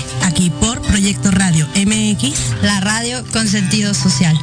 [1.06, 2.64] Proyecto Radio MX.
[2.64, 4.36] La radio con sentido social.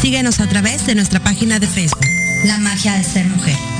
[0.00, 2.06] Síguenos a través de nuestra página de Facebook.
[2.44, 3.73] La magia de ser mujer.